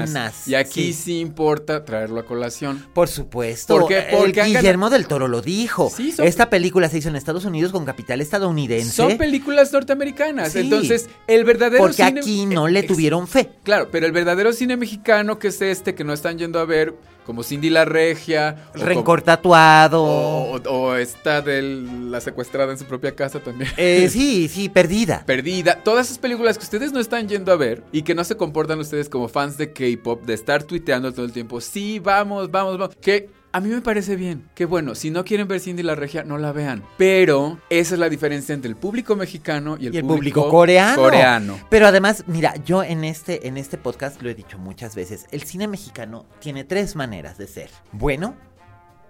Americanas, 0.09 0.47
y 0.47 0.55
aquí 0.55 0.93
sí. 0.93 0.93
sí. 0.93 1.19
importa 1.19 1.83
traerlo 1.85 2.19
a 2.19 2.25
colación. 2.25 2.85
Por 2.93 3.07
supuesto. 3.07 3.77
¿Por 3.77 3.87
qué? 3.87 3.99
El 4.09 4.17
Porque 4.17 4.43
Guillermo 4.43 4.89
del 4.89 5.07
Toro 5.07 5.27
lo 5.27 5.41
dijo. 5.41 5.91
Sí, 5.95 6.11
son- 6.11 6.25
Esta 6.25 6.49
película 6.49 6.89
se 6.89 6.97
hizo 6.99 7.09
en 7.09 7.15
Estados 7.15 7.45
Unidos 7.45 7.71
con 7.71 7.85
capital 7.85 8.21
estadounidense. 8.21 8.91
Son 8.91 9.17
películas 9.17 9.71
norteamericanas. 9.73 10.51
Sí. 10.53 10.59
Entonces, 10.59 11.09
el 11.27 11.43
verdadero 11.43 11.83
porque 11.83 12.03
cine- 12.03 12.19
aquí 12.19 12.45
no 12.45 12.67
le 12.67 12.83
tuvieron 12.83 13.27
fe. 13.27 13.49
Claro, 13.63 13.89
pero 13.91 14.05
el 14.05 14.11
verdadero 14.11 14.53
cine 14.53 14.77
mexicano, 14.77 15.39
que 15.39 15.49
es 15.49 15.61
este, 15.61 15.95
que 15.95 16.03
no 16.03 16.13
están 16.13 16.37
yendo 16.37 16.59
a 16.59 16.65
ver, 16.65 16.93
como 17.25 17.43
Cindy 17.43 17.69
la 17.69 17.85
Regia. 17.85 18.69
Rencor 18.73 19.03
como- 19.21 19.23
tatuado. 19.23 20.03
O, 20.03 20.55
o- 20.69 20.95
esta 20.95 21.41
de 21.41 21.61
la 22.09 22.21
secuestrada 22.21 22.71
en 22.71 22.77
su 22.77 22.85
propia 22.85 23.15
casa 23.15 23.39
también. 23.39 23.69
Eh, 23.77 24.07
sí, 24.11 24.47
sí, 24.47 24.69
perdida. 24.69 25.23
Perdida. 25.25 25.81
Todas 25.83 26.05
esas 26.07 26.17
películas 26.19 26.57
que 26.57 26.63
ustedes 26.63 26.91
no 26.93 26.99
están 26.99 27.27
yendo 27.27 27.51
a 27.51 27.55
ver 27.55 27.83
y 27.91 28.03
que 28.03 28.15
no 28.15 28.23
se 28.23 28.37
comportan 28.37 28.79
ustedes 28.79 29.09
como 29.09 29.27
fans 29.27 29.57
de 29.57 29.73
K-pop, 29.73 30.23
de 30.25 30.33
estar 30.33 30.63
tuiteando 30.63 31.11
todo 31.13 31.25
el 31.25 31.31
tiempo. 31.31 31.59
Sí, 31.61 31.99
vamos, 31.99 32.49
vamos, 32.51 32.77
vamos. 32.77 32.95
Que 33.01 33.29
a 33.55 33.61
mí 33.61 33.69
me 33.69 33.79
parece 33.79 34.17
bien. 34.17 34.49
Que 34.53 34.65
bueno, 34.65 34.95
si 34.95 35.11
no 35.11 35.23
quieren 35.23 35.47
ver 35.47 35.61
Cindy 35.61 35.81
la 35.81 35.95
Regia, 35.95 36.25
no 36.25 36.37
la 36.37 36.51
vean. 36.51 36.83
Pero 36.97 37.57
esa 37.69 37.93
es 37.93 37.99
la 38.01 38.09
diferencia 38.09 38.53
entre 38.53 38.67
el 38.67 38.75
público 38.75 39.15
mexicano 39.15 39.77
y 39.79 39.87
el, 39.87 39.95
Y 39.95 39.99
el 39.99 40.03
público 40.03 40.49
coreano. 40.49 41.01
coreano. 41.01 41.57
Pero 41.69 41.87
además, 41.87 42.25
mira, 42.27 42.53
yo 42.65 42.83
en 42.83 43.05
este, 43.05 43.47
en 43.47 43.55
este 43.55 43.77
podcast 43.77 44.21
lo 44.21 44.29
he 44.29 44.35
dicho 44.35 44.57
muchas 44.57 44.93
veces, 44.93 45.25
el 45.31 45.43
cine 45.43 45.69
mexicano 45.69 46.25
tiene 46.39 46.65
tres 46.65 46.97
maneras 46.97 47.37
de 47.37 47.47
ser. 47.47 47.69
Bueno, 47.93 48.35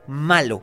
malo 0.05 0.61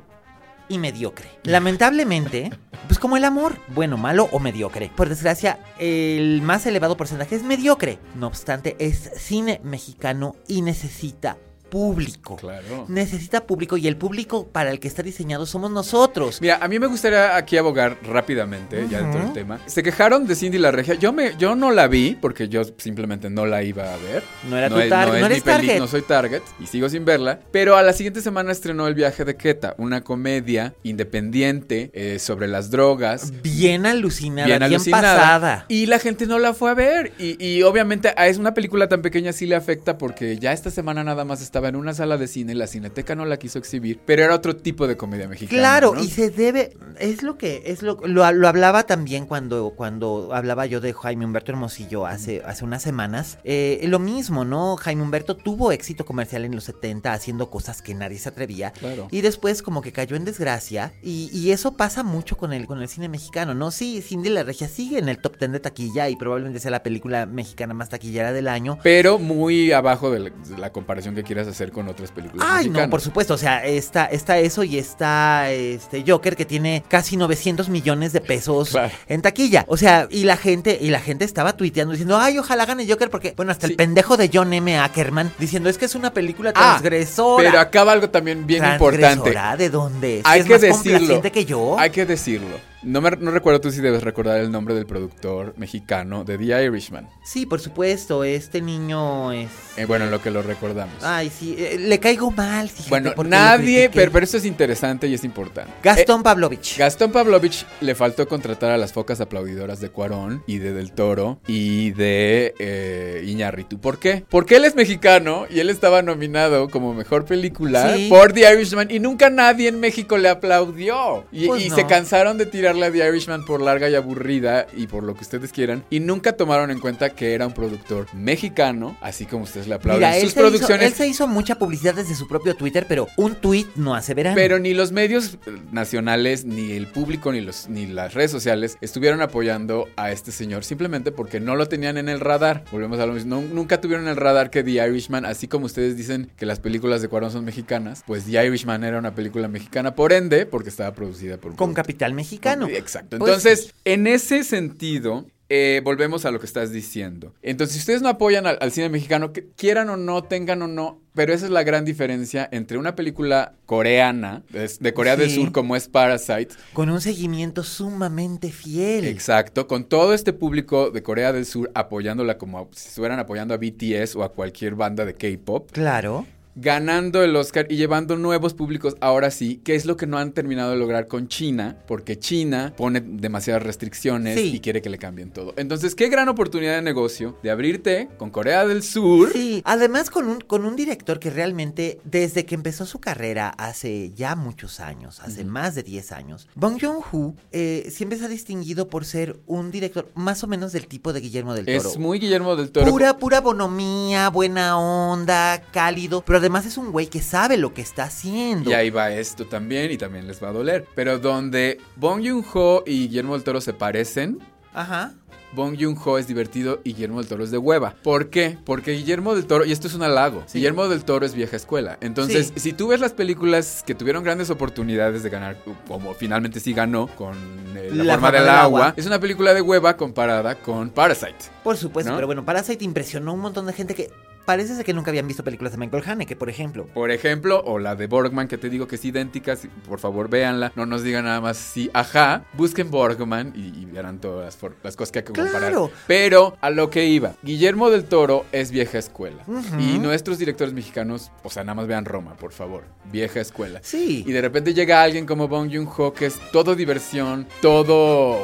y 0.69 0.79
mediocre. 0.79 1.29
Lamentablemente, 1.43 2.51
pues 2.87 3.01
como 3.01 3.17
el 3.17 3.25
amor, 3.25 3.57
bueno, 3.75 3.97
malo 3.97 4.29
o 4.31 4.39
mediocre. 4.39 4.93
Por 4.95 5.09
desgracia, 5.09 5.59
el 5.81 6.41
más 6.43 6.65
elevado 6.67 6.97
porcentaje 6.97 7.35
es 7.35 7.43
mediocre. 7.43 7.99
No 8.15 8.29
obstante, 8.29 8.77
es 8.79 9.11
cine 9.17 9.61
mexicano 9.65 10.37
y 10.47 10.63
necesita 10.63 11.37
público. 11.73 12.37
Claro. 12.37 12.85
Necesita 12.89 13.47
público 13.47 13.79
y 13.79 13.89
el 13.89 13.97
público 13.97 14.47
para 14.47 14.71
el 14.71 14.79
que 14.79 14.89
está 14.89 15.03
diseñado 15.03 15.47
somos 15.47 15.71
nosotros. 15.71 16.39
Mira, 16.43 16.59
a 16.61 16.69
mí 16.69 16.79
me 16.79 16.87
gustaría 16.87 17.35
aquí 17.35 17.57
abogar 17.57 17.97
rápidamente, 18.03 18.87
ya 18.91 19.01
dentro 19.01 19.23
del 19.25 19.33
tema. 19.33 19.59
Se 19.65 19.83
quejaron 19.83 20.27
de 20.27 20.35
Cindy 20.35 20.59
la 20.59 20.71
Regia. 20.71 20.95
Yo, 20.97 21.15
me, 21.15 21.35
yo 21.39 21.55
no 21.57 21.71
la 21.71 21.89
vi 21.89 22.15
porque 22.21 22.51
yo 22.51 22.61
simplemente 22.77 23.31
no 23.31 23.47
la 23.47 23.63
iba 23.63 23.85
a 23.85 23.97
ver. 23.97 24.23
No 24.51 24.59
era 24.59 24.69
tu 24.69 24.79
es- 24.81 24.91
tar- 24.91 25.09
es 25.09 25.15
no 25.15 25.19
mi 25.21 25.25
eres 25.33 25.43
target. 25.45 25.79
No 25.79 25.87
soy 25.87 26.03
target 26.03 26.43
y 26.61 26.67
sigo 26.67 26.91
sin 26.91 27.07
verla. 27.07 27.41
Pero 27.51 27.75
a 27.79 27.83
la 27.83 27.95
siguiente 27.95 28.21
semana 28.21 28.53
estrenó 28.53 28.87
El 28.87 28.95
viaje 28.95 29.25
de 29.25 29.35
Keta, 29.37 29.75
una 29.79 30.03
comedia 30.05 30.75
independiente 30.83 31.91
eh, 31.95 32.19
sobre 32.19 32.49
las 32.49 32.71
drogas. 32.71 33.33
Bien 33.43 33.87
alucinada, 33.87 34.47
bien, 34.47 34.59
Bien 34.59 34.63
alucinada. 34.75 35.17
pasada. 35.17 35.65
Y 35.69 35.87
la 35.87 35.99
gente 35.99 36.27
no 36.27 36.39
la 36.39 36.53
fue 36.53 36.71
a 36.71 36.75
ver. 36.75 37.13
Y, 37.19 37.43
y 37.43 37.63
obviamente 37.63 38.13
a 38.17 38.27
es 38.27 38.37
una 38.37 38.53
película 38.55 38.89
tan 38.89 39.01
pequeña 39.03 39.33
sí 39.33 39.47
le 39.47 39.55
afecta 39.57 39.97
porque 39.99 40.39
ya 40.39 40.53
esta 40.53 40.71
semana 40.71 41.03
nada 41.05 41.25
más 41.25 41.41
estaba 41.43 41.62
en 41.69 41.77
una 41.77 41.95
sala 41.95 42.19
de 42.19 42.27
cine. 42.27 42.55
La 42.55 42.67
Cineteca 42.67 43.15
no 43.15 43.25
la 43.25 43.39
quiso 43.39 43.59
exhibir. 43.59 44.01
Pero 44.05 44.25
era 44.25 44.35
otro 44.35 44.57
tipo 44.57 44.87
de 44.87 44.97
comedia 44.97 45.29
mexicana. 45.29 45.59
Claro, 45.59 45.95
¿no? 45.95 46.03
y 46.03 46.09
se 46.09 46.31
debe, 46.31 46.77
es 46.99 47.23
lo 47.23 47.39
que, 47.39 47.63
es 47.67 47.83
lo, 47.83 47.99
lo, 48.05 48.31
lo 48.33 48.49
hablaba 48.49 48.85
también 48.85 49.27
cuando, 49.27 49.73
cuando 49.77 50.31
hablaba 50.33 50.67
yo 50.67 50.81
de 50.81 50.93
Jaime 50.93 51.25
Humberto 51.25 51.53
Hermosillo 51.53 52.07
hace, 52.07 52.43
hace 52.45 52.65
unas 52.65 52.83
semanas. 52.83 53.39
Eh, 53.45 53.81
lo 53.89 53.99
mismo, 53.99 54.45
¿no? 54.45 54.77
Jaime 54.77 55.03
Humberto 55.03 55.37
tuvo 55.37 55.73
éxito 55.73 56.05
comercial 56.05 56.45
en 56.45 56.55
los 56.55 56.65
70 56.65 57.13
haciendo 57.13 57.51
cosas 57.51 57.83
que 57.83 57.95
nadie 57.95 58.19
se 58.19 58.29
atrevía. 58.29 58.73
Claro. 58.73 59.09
Y 59.11 59.21
después 59.21 59.63
como 59.63 59.83
que 59.83 59.93
cayó 59.93 60.17
en 60.17 60.25
desgracia. 60.25 60.93
Y, 61.03 61.31
y 61.33 61.53
eso 61.53 61.77
pasa 61.77 62.03
mucho 62.03 62.37
con 62.37 62.53
el, 62.53 62.67
con 62.67 62.81
el 62.81 62.89
cine 62.89 63.09
mexicano, 63.09 63.55
¿no? 63.55 63.71
Sí, 63.71 64.03
Cindy 64.03 64.31
la 64.31 64.43
Regia 64.43 64.69
sigue 64.69 64.99
en 64.99 65.09
el 65.09 65.19
top 65.19 65.39
10 65.39 65.53
de 65.53 65.61
taquilla 65.61 66.09
y 66.09 66.17
probablemente 66.17 66.61
sea 66.61 66.71
la 66.71 66.83
película 66.83 67.27
mexicana 67.27 67.75
más 67.75 67.89
taquillera 67.89 68.33
del 68.33 68.49
año. 68.49 68.79
Pero 68.83 69.19
muy 69.19 69.73
abajo 69.73 70.11
de 70.11 70.19
la, 70.21 70.31
de 70.31 70.59
la 70.59 70.73
comparación 70.73 71.15
que 71.15 71.23
quieras 71.23 71.47
hacer 71.49 71.52
con 71.73 71.89
otras 71.89 72.11
películas 72.11 72.47
Ay, 72.49 72.65
mexicanas. 72.65 72.87
no, 72.87 72.91
por 72.91 73.01
supuesto. 73.01 73.35
O 73.35 73.39
sea, 73.39 73.65
está, 73.65 74.07
está 74.07 74.39
eso 74.39 74.63
y 74.65 74.79
está 74.79 75.51
este 75.51 76.05
Joker 76.07 76.37
que 76.37 76.45
tiene 76.45 76.83
casi 76.89 77.17
900 77.17 77.69
millones 77.69 78.13
de 78.13 78.21
pesos 78.21 78.71
Claro. 78.73 78.93
en 79.09 79.23
taquilla. 79.23 79.65
O 79.69 79.77
sea, 79.77 80.07
y 80.11 80.25
la 80.25 80.37
gente, 80.37 80.79
y 80.81 80.91
la 80.91 81.01
gente 81.01 81.25
estaba 81.25 81.57
tuiteando 81.57 81.93
diciendo, 81.93 82.19
ay, 82.19 82.39
ojalá 82.39 82.67
gane 82.67 82.87
Joker, 82.89 83.11
porque, 83.11 83.35
bueno, 83.37 83.53
hasta 83.53 83.67
Sí. 83.67 83.73
el 83.73 83.77
pendejo 83.77 84.17
de 84.17 84.31
John 84.33 84.53
M. 84.53 84.79
Ackerman 84.79 85.33
diciendo 85.39 85.69
es 85.69 85.79
que 85.79 85.85
es 85.85 85.95
una 85.95 86.13
película 86.13 86.51
Ah, 86.55 86.77
transgresora. 86.79 87.45
Pero 87.45 87.61
acaba 87.61 87.93
algo 87.93 88.11
también 88.11 88.47
bien 88.47 88.65
importante. 88.65 89.33
¿De 89.59 89.71
dónde? 89.71 90.21
Hay 90.25 90.41
¿Es 90.41 90.47
que 90.47 90.53
más 90.53 90.61
decirlo. 90.61 91.23
que 91.23 91.45
yo? 91.45 91.79
Hay 91.79 91.91
que 91.91 92.05
decirlo. 92.07 92.72
No, 92.83 93.01
me, 93.01 93.11
no 93.13 93.31
recuerdo 93.31 93.61
tú 93.61 93.71
si 93.71 93.81
debes 93.81 94.03
recordar 94.03 94.39
el 94.41 94.51
nombre 94.51 94.75
del 94.75 94.87
productor 94.87 95.55
mexicano 95.57 96.25
de 96.25 96.37
The 96.39 96.65
Irishman. 96.65 97.09
Sí, 97.25 97.47
por 97.47 97.61
supuesto, 97.61 98.25
este 98.25 98.61
niño 98.61 99.31
es... 99.33 99.49
Eh, 99.77 99.85
bueno, 99.87 100.07
en 100.07 100.11
lo 100.11 100.21
que 100.21 100.31
lo 100.31 100.43
recordamos. 100.43 100.95
Ay, 101.03 101.31
sí, 101.31 101.55
eh, 101.59 101.77
le 101.79 101.99
caigo 102.01 102.31
mal, 102.31 102.69
fíjate. 102.69 102.91
bueno, 102.91 103.13
nadie, 103.25 103.89
pero, 103.93 104.11
pero 104.13 104.25
eso 104.25 104.37
es 104.37 104.45
interesante 104.45 105.07
y 105.07 105.15
es 105.15 105.25
importante. 105.25 105.71
Gastón 105.83 106.21
Eh, 106.21 106.25
Pavlovich. 106.25 106.77
Gastón 106.79 107.13
Pavlovich 107.13 107.65
le 107.81 107.95
faltó 107.95 108.27
contratar 108.27 108.71
a 108.73 108.77
las 108.79 108.93
focas 108.93 109.21
aplaudidoras 109.21 109.81
de 109.81 109.89
Cuarón 109.91 110.43
y 110.47 110.59
de 110.59 110.73
Del 110.73 110.93
Toro 110.93 111.41
y 111.47 111.93
de 111.93 113.23
Iñárritu. 113.27 113.79
¿Por 113.81 113.99
qué? 113.99 114.25
Porque 114.29 114.57
él 114.57 114.65
es 114.65 114.75
mexicano 114.75 115.47
y 115.49 115.61
él 115.61 115.71
estaba 115.71 116.03
nominado 116.03 116.69
como 116.69 116.95
mejor 116.95 117.25
película 117.25 117.95
Sí. 117.97 118.09
por 118.09 118.33
The 118.33 118.53
Irishman 118.53 118.91
y 118.91 118.99
nunca 118.99 119.31
nadie 119.31 119.69
en 119.69 119.79
México 119.81 120.19
le 120.19 120.29
aplaudió. 120.29 121.25
Y, 121.33 121.47
Pues 121.47 121.65
y 121.65 121.69
no. 121.69 121.77
se 121.77 121.87
cansaron 121.87 122.39
de 122.39 122.47
tirarle 122.47 122.72
a 122.81 122.91
The 122.93 123.09
Irishman 123.09 123.45
por 123.45 123.61
larga 123.61 123.89
y 123.91 123.95
aburrida 123.97 124.67
y 124.77 124.87
por 124.87 125.03
lo 125.03 125.15
que 125.15 125.23
ustedes 125.23 125.51
quieran 125.53 125.83
y 125.91 126.01
nunca 126.01 126.33
tomaron 126.37 126.71
en 126.71 126.79
cuenta 126.79 127.11
que 127.11 127.35
era 127.35 127.47
un 127.47 127.53
productor 127.55 128.07
mexicano, 128.15 128.97
así 129.01 129.27
como 129.27 129.45
ustedes 129.45 129.67
le 129.69 129.75
aplauden 129.75 130.01
Mira, 130.01 130.17
él 130.17 130.23
sus 130.23 130.31
hizo, 130.33 130.41
producciones. 130.41 130.87
él 130.87 130.93
se 130.95 131.07
hizo 131.09 131.27
mucha 131.27 131.57
publicidad 131.59 131.95
desde 131.95 132.15
su 132.15 132.27
propio 132.29 132.55
Twitter, 132.55 132.87
pero 132.89 133.09
un 133.17 133.35
tweet 133.35 133.67
no 133.77 133.95
hace 133.95 134.15
verano. 134.15 134.35
Pero 134.37 134.59
ni 134.59 134.75
los 134.75 134.93
medios 134.93 135.39
eh, 135.47 135.51
nacionales, 135.73 136.45
ni 136.45 136.73
el 136.73 136.87
público, 136.87 137.33
ni, 137.33 137.41
los, 137.41 137.69
ni 137.69 137.87
las 137.87 138.15
redes 138.15 138.31
sociales 138.31 138.77
estuvieron 138.81 139.21
apoyando 139.23 139.89
a 139.97 140.11
este 140.13 140.33
señor 140.33 140.65
simplemente 140.65 141.13
porque 141.13 141.41
no 141.41 141.57
lo 141.57 141.67
tenían 141.69 141.99
en 141.99 142.09
el 142.09 142.21
radar. 142.21 142.65
Volvemos 142.71 142.99
a 143.01 143.07
lo 143.07 143.13
mismo. 143.15 143.37
No- 143.41 143.43
nunca 143.55 143.81
tuvieron 143.81 144.05
en 144.07 144.11
el 144.13 144.17
radar 144.17 144.51
que 144.51 144.63
The 144.63 144.71
Irishman, 144.87 145.25
así 145.25 145.49
como 145.49 145.67
ustedes 145.67 145.97
dicen 145.97 146.31
que 146.37 146.47
las 146.47 146.61
películas 146.61 147.03
de 147.03 147.09
Cuarón 147.09 147.31
son 147.31 147.45
mexicanas, 147.45 148.03
pues 148.07 148.25
The 148.25 148.45
Irishman 148.47 148.85
era 148.85 148.99
una 148.99 149.15
película 149.15 149.49
mexicana, 149.49 149.95
por 149.95 150.13
ende, 150.13 150.47
porque 150.47 150.69
estaba 150.69 150.93
producida 150.95 151.37
por 151.37 151.51
un 151.53 151.57
con 151.57 151.69
productor. 151.69 151.85
capital 151.85 152.15
mexicano. 152.15 152.62
Exacto. 152.69 153.19
Pues 153.19 153.29
Entonces, 153.31 153.75
en 153.85 154.07
ese 154.07 154.45
sentido, 154.45 155.27
eh, 155.49 155.83
volvemos 155.85 156.25
a 156.25 156.31
lo 156.31 156.41
que 156.41 156.47
estás 156.47 156.73
diciendo. 156.73 157.35
Entonces, 157.43 157.75
si 157.75 157.81
ustedes 157.81 158.01
no 158.01 158.09
apoyan 158.09 158.47
al, 158.47 158.57
al 158.61 158.73
cine 158.73 158.89
mexicano, 158.89 159.33
que 159.35 159.49
quieran 159.57 159.91
o 159.91 159.99
no, 159.99 160.25
tengan 160.25 160.63
o 160.63 160.67
no, 160.67 161.03
pero 161.15 161.35
esa 161.35 161.45
es 161.45 161.51
la 161.53 161.63
gran 161.63 161.85
diferencia 161.85 162.49
entre 162.53 162.79
una 162.79 162.95
película 162.95 163.53
coreana, 163.67 164.45
de, 164.49 164.71
de 164.81 164.95
Corea 164.95 165.17
del. 165.17 165.31
Sur, 165.31 165.53
como 165.53 165.77
es 165.77 165.89
Parasite, 165.89 166.55
Con 166.73 166.89
un 166.89 167.03
seguimiento 167.03 167.65
sumamente 167.65 168.51
fiel. 168.51 169.05
exacto, 169.07 169.67
con 169.67 169.85
todo 169.85 170.15
este 170.15 170.33
público 170.33 170.91
de 170.91 171.03
Corea 171.03 171.35
del 171.35 171.45
Sur 171.45 171.71
apoyándola 171.75 172.39
como 172.39 172.71
si 172.73 172.89
estuvieran 172.89 173.19
apoyando 173.19 173.53
a 173.53 173.59
BTS 173.59 174.17
o 174.17 174.23
a 174.23 174.33
cualquier 174.33 174.75
banda 174.75 175.05
de 175.05 175.13
K-pop. 175.13 175.71
Claro. 175.71 176.27
Ganando 176.55 177.23
el 177.23 177.35
Oscar 177.37 177.67
y 177.71 177.77
llevando 177.77 178.17
nuevos 178.17 178.55
públicos 178.55 178.97
ahora 179.01 179.31
sí, 179.31 179.61
que 179.65 179.75
es 179.75 179.87
lo 179.87 179.97
que 179.97 180.07
no 180.07 180.19
han 180.19 180.33
terminado 180.33 180.73
de 180.73 180.77
lograr 180.77 181.09
con 181.09 181.29
China, 181.29 181.79
porque 181.87 182.19
China 182.19 182.75
pone 182.77 183.01
demasiadas 183.01 183.63
restricciones 183.63 184.39
Sí. 184.39 184.53
y 184.57 184.61
quiere 184.61 184.83
que 184.83 184.91
le 184.91 184.99
cambien 184.99 185.31
todo. 185.31 185.55
Entonces, 185.57 185.95
qué 185.95 186.09
gran 186.09 186.29
oportunidad 186.29 186.75
de 186.75 186.83
negocio 186.83 187.39
de 187.43 187.51
abrirte 187.51 188.09
con 188.19 188.31
Corea 188.31 188.67
del 188.67 188.83
Sur. 188.83 189.33
Sí, 189.33 189.63
además 189.65 190.11
con 190.11 190.29
un, 190.29 190.41
con 190.41 190.65
un 190.65 190.77
director 190.77 191.19
que 191.19 191.31
realmente, 191.31 192.01
desde 192.05 192.45
que 192.45 192.55
empezó 192.55 192.85
su 192.87 192.99
carrera 193.01 193.49
hace 193.49 194.13
ya 194.15 194.37
muchos 194.37 194.81
años, 194.81 195.21
hace 195.21 195.45
más 195.45 195.75
de 195.75 195.83
10 195.83 196.13
años, 196.13 196.49
Bong 196.55 196.79
Joon-ho 196.81 197.35
eh, 197.53 197.89
siempre 197.91 198.19
se 198.19 198.27
ha 198.27 198.29
distinguido 198.29 198.89
por 198.89 199.05
ser 199.05 199.41
un 199.47 199.71
director 199.71 200.11
más 200.15 200.45
o 200.45 200.47
menos 200.47 200.73
del 200.73 200.87
tipo 200.87 201.13
de 201.13 201.21
Guillermo 201.21 201.55
del 201.55 201.65
Toro. 201.67 201.79
Es 201.91 201.99
muy 201.99 202.19
Guillermo 202.19 202.57
del 202.57 202.71
Toro. 202.71 202.91
Pura, 202.91 203.17
pura 203.19 203.41
bonomía, 203.41 204.29
buena 204.31 204.79
onda, 204.79 205.63
cálido, 205.73 206.23
pero 206.25 206.42
además 206.43 206.67
es 206.67 206.77
un 206.77 206.93
güey 206.93 207.07
que 207.07 207.23
sabe 207.23 207.57
lo 207.57 207.73
que 207.73 207.81
está 207.83 208.05
haciendo. 208.05 208.71
Y 208.71 208.75
ahí 208.75 208.91
va 208.91 209.11
esto 209.13 209.47
también 209.47 209.91
y 209.91 209.97
también 209.97 210.27
les 210.27 210.43
va 210.43 210.49
a 210.49 210.53
doler. 210.53 210.87
Pero 210.95 211.19
donde 211.19 211.79
Bong 211.97 212.23
Joon-ho 212.27 212.83
y 212.87 213.07
Guillermo 213.09 213.35
del 213.35 213.45
Toro 213.45 213.61
se 213.61 213.73
parecen, 213.73 214.39
Ajá. 214.75 215.15
Bong 215.55 215.77
Joon-ho 215.79 216.17
es 216.19 216.27
divertido 216.27 216.81
y 216.83 216.95
Guillermo 216.95 217.19
del 217.21 217.29
Toro 217.29 217.45
es 217.45 217.51
de 217.51 217.59
hueva. 217.59 217.95
¿Por 218.03 218.31
qué? 218.31 218.57
Porque 218.65 218.93
Guillermo 218.93 219.35
del 219.35 219.45
Toro, 219.47 219.65
y 219.67 219.73
esto 219.73 219.87
es 219.87 219.95
un 219.95 220.03
halago, 220.03 220.43
Sí. 220.47 220.59
Guillermo 220.59 220.89
del 220.89 221.05
Toro 221.05 221.27
es 221.27 221.35
vieja 221.35 221.57
escuela. 221.57 221.99
Entonces, 222.01 222.53
Sí. 222.55 222.61
si 222.61 222.73
tú 222.73 222.89
ves 222.89 223.01
las 223.01 223.13
películas 223.13 223.83
que 223.87 223.95
tuvieron 223.95 224.25
grandes 224.25 224.49
oportunidades 224.49 225.23
de 225.23 225.29
ganar, 225.31 225.59
como 225.87 226.15
finalmente 226.15 226.59
sí 226.59 226.73
ganó 226.73 227.07
con 227.17 227.35
eh, 227.77 227.91
La, 227.93 228.15
forma, 228.15 228.33
del, 228.33 228.49
agua, 228.49 228.95
es 228.97 229.07
una 229.07 229.21
película 229.21 229.53
de 229.53 229.61
hueva 229.61 229.97
comparada 229.99 230.55
con 230.55 230.89
Parasite. 230.91 231.37
Por 231.63 231.77
supuesto, 231.77 232.11
¿No? 232.13 232.17
pero 232.17 232.27
bueno, 232.27 232.45
Parasite 232.47 232.83
impresionó 232.85 233.33
a 233.33 233.35
un 233.35 233.41
montón 233.41 233.67
de 233.67 233.75
gente 233.75 233.95
que 233.95 234.11
parece 234.45 234.75
ser 234.77 234.85
que 234.85 234.93
nunca 234.93 235.11
habían 235.11 235.27
visto 235.29 235.45
películas 235.45 235.73
de 235.73 235.79
Michael 235.79 236.03
Haneke, 236.07 236.37
por 236.37 236.49
ejemplo. 236.51 236.87
Por 236.95 237.11
ejemplo, 237.11 237.63
o 237.65 237.79
la 237.79 237.95
de 237.97 238.07
Borgman, 238.07 238.49
que 238.49 238.59
te 238.59 238.69
digo 238.71 238.87
que 238.89 238.97
es 238.97 239.05
idéntica, 239.05 239.57
si- 239.57 239.69
por 239.69 239.99
favor 239.99 240.29
véanla, 240.29 240.73
no 240.77 240.87
nos 240.87 241.03
digan 241.03 241.25
nada 241.25 241.41
más 241.41 241.57
sí, 241.57 241.91
ajá, 241.95 242.45
busquen 242.55 242.91
Borgman 242.91 243.53
y, 243.55 243.81
y 243.81 243.85
verán 243.87 244.21
todas 244.21 244.45
las, 244.63 244.73
las 244.83 244.97
cosas 244.97 245.13
que 245.13 245.19
hay 245.21 245.25
que 245.25 245.33
comparar. 245.33 245.61
Claro. 245.61 245.91
Pero 246.07 246.57
a 246.61 246.71
lo 246.71 246.91
que 246.91 247.07
iba, 247.07 247.35
Guillermo 247.43 247.91
del 247.91 248.05
Toro 248.05 248.45
es 248.53 248.71
vieja 248.71 248.99
escuela. 248.99 249.45
Y 249.79 249.99
nuestros 249.99 250.39
directores 250.39 250.73
mexicanos, 250.75 251.31
o 251.43 251.51
sea, 251.51 251.65
nada 251.65 251.75
más 251.75 251.87
vean 251.87 252.05
Roma, 252.05 252.35
por 252.37 252.53
favor, 252.53 252.85
vieja 253.11 253.41
escuela. 253.41 253.81
Sí. 253.83 254.25
Y 254.27 254.33
de 254.33 254.41
repente 254.41 254.75
llega 254.75 255.03
alguien 255.03 255.27
como 255.27 255.49
Bong 255.49 255.71
Joon-ho 255.73 256.13
que 256.13 256.27
es 256.27 256.39
todo 256.53 256.75
diversión, 256.75 257.47
todo 257.61 258.37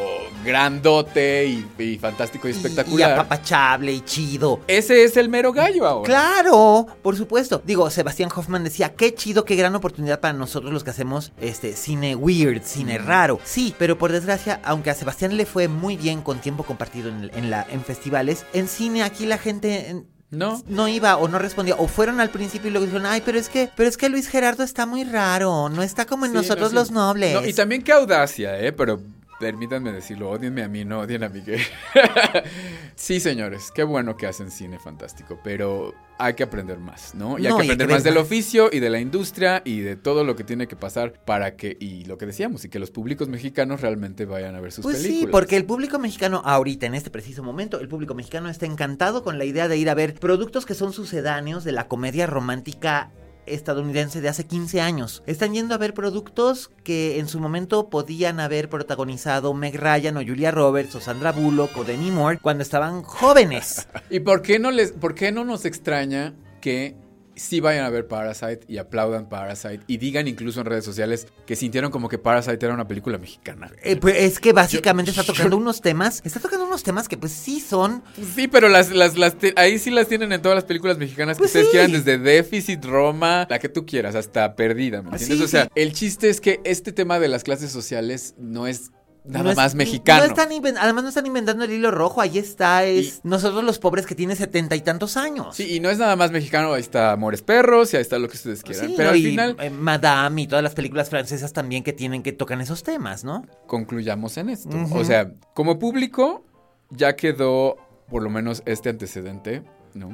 grandote 0.45 1.47
y, 1.47 1.67
y 1.83 1.99
fantástico 1.99 2.49
y 2.49 2.51
Y- 2.51 2.55
Y, 2.55 2.57
espectacular. 2.57 3.13
apapachable 3.13 3.93
y 3.93 4.01
chido. 4.01 4.61
Ese 4.67 5.05
es 5.05 5.17
el 5.17 5.29
mero 5.29 5.53
gallo 5.53 5.87
ahora. 5.87 6.07
Claro, 6.07 6.87
por 7.03 7.17
supuesto. 7.17 7.63
Digo, 7.65 7.89
Sebastián 7.91 8.31
Hoffman 8.35 8.65
decía, 8.65 8.95
qué 8.95 9.15
chido, 9.15 9.45
qué 9.45 9.57
gran 9.57 9.75
oportunidad 9.75 10.21
para 10.21 10.35
nosotros 10.35 10.73
los 10.73 10.85
que 10.85 10.91
hacemos 10.91 11.33
este 11.41 11.75
cine 11.75 12.15
weird, 12.17 12.63
cine 12.63 12.99
raro. 12.99 13.41
Sí, 13.45 13.75
pero 13.79 13.99
por 13.99 14.13
desgracia, 14.13 14.61
aunque 14.65 14.91
a 14.91 14.95
Sebastián 14.95 15.37
le 15.37 15.47
fue 15.47 15.69
muy 15.69 15.97
bien 15.97 16.23
con 16.23 16.41
tiempo 16.41 16.65
compartido 16.65 17.09
en, 17.09 17.25
el- 17.25 17.31
en 17.35 17.51
la, 17.51 17.67
en 17.71 17.83
festivales, 17.85 18.45
en 18.53 18.69
cine 18.69 19.03
aquí 19.03 19.27
la 19.27 19.39
gente... 19.39 19.91
en- 19.91 20.07
No. 20.31 20.63
No 20.69 20.89
iba 20.89 21.17
o 21.17 21.27
no 21.29 21.39
respondía, 21.39 21.75
o 21.77 21.89
fueron 21.89 22.21
al 22.21 22.29
principio 22.29 22.69
y 22.69 22.73
luego 22.73 22.85
dijeron, 22.87 23.07
ay, 23.07 23.23
pero 23.25 23.39
es 23.39 23.49
que, 23.49 23.71
pero 23.75 23.89
es 23.89 23.97
que 23.97 24.11
Luis 24.11 24.29
Gerardo 24.29 24.63
está 24.63 24.85
muy 24.85 25.05
raro, 25.05 25.71
no 25.71 25.83
está 25.83 26.05
como 26.05 26.27
en 26.27 26.33
Sí, 26.33 26.37
nosotros 26.37 26.65
no, 26.65 26.69
sí. 26.71 26.75
los 26.75 26.91
nobles. 26.91 27.33
No, 27.35 27.47
y 27.47 27.53
también 27.55 27.83
qué 27.83 27.93
audacia, 27.93 28.61
¿eh? 28.61 28.73
Pero 28.73 29.01
permítanme 29.39 29.93
decirlo, 29.93 30.31
odienme 30.31 30.63
a 30.63 30.69
mí, 30.69 30.85
no 30.85 31.01
odien 31.01 31.23
a 31.25 31.29
Miguel. 31.29 31.61
sí, 32.95 33.21
señores, 33.21 33.71
qué 33.75 33.83
bueno 33.85 34.17
que 34.17 34.27
hacen 34.27 34.51
cine 34.51 34.79
fantástico, 34.79 35.39
pero 35.43 35.95
hay 36.19 36.35
que 36.35 36.43
aprender 36.43 36.79
más, 36.79 37.15
¿no? 37.15 37.39
Y 37.39 37.47
hay 37.47 37.53
No, 37.53 37.57
que 37.59 37.63
hay 37.63 37.69
aprender 37.69 37.87
que 37.87 37.95
más 37.95 38.03
del 38.05 38.17
oficio 38.17 38.69
y 38.73 38.81
de 38.81 38.91
la 38.91 38.99
industria 39.01 39.63
y 39.65 39.81
de 39.81 39.95
todo 39.97 40.25
lo 40.25 40.35
que 40.35 40.43
tiene 40.45 40.67
que 40.67 40.75
pasar 40.77 41.13
para 41.25 41.57
que, 41.57 41.77
y 41.79 42.05
lo 42.07 42.19
que 42.19 42.27
decíamos, 42.27 42.65
y 42.65 42.69
que 42.69 42.79
los 42.81 42.91
públicos 42.91 43.29
mexicanos 43.29 43.81
realmente 43.81 44.25
vayan 44.25 44.55
a 44.57 44.61
ver 44.61 44.73
sus 44.73 44.83
Pues 44.83 44.97
películas. 44.97 45.21
sí, 45.21 45.27
porque 45.31 45.57
el 45.57 45.65
público 45.65 45.99
mexicano 45.99 46.43
ahorita, 46.45 46.87
en 46.87 46.95
este 46.95 47.11
preciso 47.11 47.43
momento, 47.43 47.79
el 47.81 47.89
público 47.89 48.15
mexicano 48.15 48.49
está 48.49 48.67
encantado 48.67 49.23
con 49.23 49.39
la 49.39 49.45
idea 49.45 49.69
de 49.69 49.77
ir 49.77 49.89
a 49.91 49.95
ver 49.95 50.15
productos 50.15 50.67
que 50.67 50.75
son 50.75 50.93
sucedáneos 50.93 51.63
de 51.65 51.73
la 51.73 51.87
comedia 51.87 52.27
romántica 52.27 53.13
estadounidense 53.55 54.21
de 54.21 54.29
hace 54.29 54.47
15 54.47 54.81
años. 54.81 55.23
Están 55.27 55.55
yendo 55.55 55.75
a 55.75 55.79
ver 55.79 55.95
productos 55.95 56.71
que 56.85 57.19
en 57.19 57.29
su 57.29 57.41
momento 57.41 57.91
podían 57.91 58.41
haber 58.41 58.69
protagonizado 58.69 59.55
Meg 59.55 59.77
Ryan 59.77 60.17
o 60.17 60.25
Julia 60.25 60.51
Roberts 60.51 60.95
o 60.95 61.01
Sandra 61.01 61.33
Bullock 61.33 61.77
o 61.77 61.85
Demi 61.85 62.11
Moore 62.11 62.39
cuando 62.39 62.63
estaban 62.63 63.03
jóvenes. 63.03 63.89
¿Y 64.11 64.21
por 64.21 64.43
qué 64.43 64.59
no 64.59 64.71
les, 64.71 64.93
por 64.93 65.15
qué 65.15 65.33
no 65.33 65.45
nos 65.45 65.65
extraña 65.65 66.35
que 66.61 66.97
sí 67.39 67.61
vayan 67.61 67.85
a 67.85 67.91
ver 67.91 68.07
Parasite 68.07 68.61
y 68.69 68.79
aplaudan 68.79 69.29
Parasite 69.29 69.81
y 69.87 69.97
digan 69.99 70.29
incluso 70.29 70.61
en 70.61 70.67
redes 70.67 70.85
sociales 70.85 71.27
que 71.47 71.57
sintieron 71.57 71.91
como 71.91 72.09
que 72.09 72.19
Parasite 72.19 72.65
era 72.65 72.75
una 72.75 72.87
película 72.89 73.19
mexicana? 73.19 73.71
Eh, 73.83 73.97
pues 73.97 74.17
es 74.17 74.39
que 74.41 74.53
básicamente 74.53 75.13
Yo- 75.13 75.21
está 75.21 75.33
tocando 75.33 75.57
unos 75.57 75.81
temas, 75.81 76.21
está 76.25 76.41
tocando 76.41 76.67
unos 76.67 76.83
temas 76.83 77.09
que 77.09 77.17
pues 77.17 77.33
sí 77.33 77.61
son 77.61 78.03
Sí, 78.35 78.49
pero 78.49 78.69
las, 78.69 78.91
las, 78.91 79.17
las 79.17 79.37
ahí 79.57 79.79
sí 79.79 79.91
las 79.91 80.09
tienen 80.09 80.33
en 80.33 80.43
todas 80.43 80.57
las 80.57 80.65
películas 80.65 80.99
mexicanas 80.99 81.37
que 81.37 81.41
Pues 81.43 81.51
ustedes 81.51 81.67
sí. 81.67 81.71
quieran, 81.73 81.93
desde 81.93 82.19
Déficit, 82.19 82.85
Roma, 82.85 83.47
la 83.49 83.59
que 83.59 83.69
tú 83.69 83.87
quieras, 83.87 84.15
hasta 84.15 84.55
Perdida, 84.57 85.03
¿me 85.03 85.11
Ah, 85.11 85.13
entiendes? 85.13 85.39
sí, 85.39 85.45
o 85.45 85.49
sea, 85.49 85.65
sí. 85.65 85.71
el 85.75 85.93
chiste 85.93 86.29
es 86.29 86.41
que 86.41 86.61
este 86.65 86.93
tema 86.93 87.19
de 87.19 87.29
las 87.29 87.45
clases 87.45 87.71
sociales 87.71 88.35
no 88.39 88.67
es 88.67 88.91
nada 89.29 89.45
No 89.45 89.51
es- 89.51 89.57
más 89.57 89.75
mexicano. 89.75 90.25
No 90.25 90.29
están 90.31 90.51
inven- 90.51 90.77
además 90.81 91.03
no 91.05 91.09
están 91.11 91.27
inventando 91.27 91.65
el 91.65 91.71
hilo 91.71 91.91
rojo, 91.91 92.21
ahí 92.21 92.39
está, 92.39 92.85
es 92.85 93.21
nosotros 93.25 93.63
los 93.63 93.79
pobres 93.79 94.07
que 94.07 94.15
tienen 94.15 94.37
setenta 94.37 94.75
y 94.75 94.81
tantos 94.81 95.17
años. 95.17 95.55
Sí, 95.57 95.75
y 95.75 95.81
no 95.81 95.91
es 95.91 95.99
nada 95.99 96.17
más 96.17 96.31
mexicano, 96.31 96.73
ahí 96.73 96.81
está 96.81 97.13
Amores 97.13 97.43
Perros 97.43 97.93
y 97.93 97.97
ahí 97.97 98.03
está 98.03 98.19
lo 98.19 98.29
que 98.29 98.37
ustedes 98.37 98.63
quieran. 98.63 98.89
Sí, 98.89 98.95
pero 98.97 99.11
¿no? 99.11 99.15
al 99.15 99.19
y, 99.21 99.25
final 99.25 99.57
eh, 99.61 99.71
Madame 99.71 100.43
y 100.43 100.47
todas 100.47 100.63
las 100.63 100.75
películas 100.75 101.11
francesas 101.11 101.53
también 101.53 101.85
que 101.85 101.93
tienen 101.93 102.23
que 102.23 102.33
tocan 102.33 102.61
esos 102.61 102.83
temas, 102.83 103.23
¿no? 103.25 103.45
concluyamos 103.67 104.37
en 104.39 104.49
esto. 104.51 104.71
O 104.93 105.05
sea, 105.05 105.31
como 105.55 105.79
público 105.79 106.45
ya 106.91 107.15
quedó 107.17 107.77
por 108.09 108.23
lo 108.23 108.31
menos 108.31 108.63
este 108.65 108.89
antecedente, 108.89 109.63
¿no? 109.95 110.11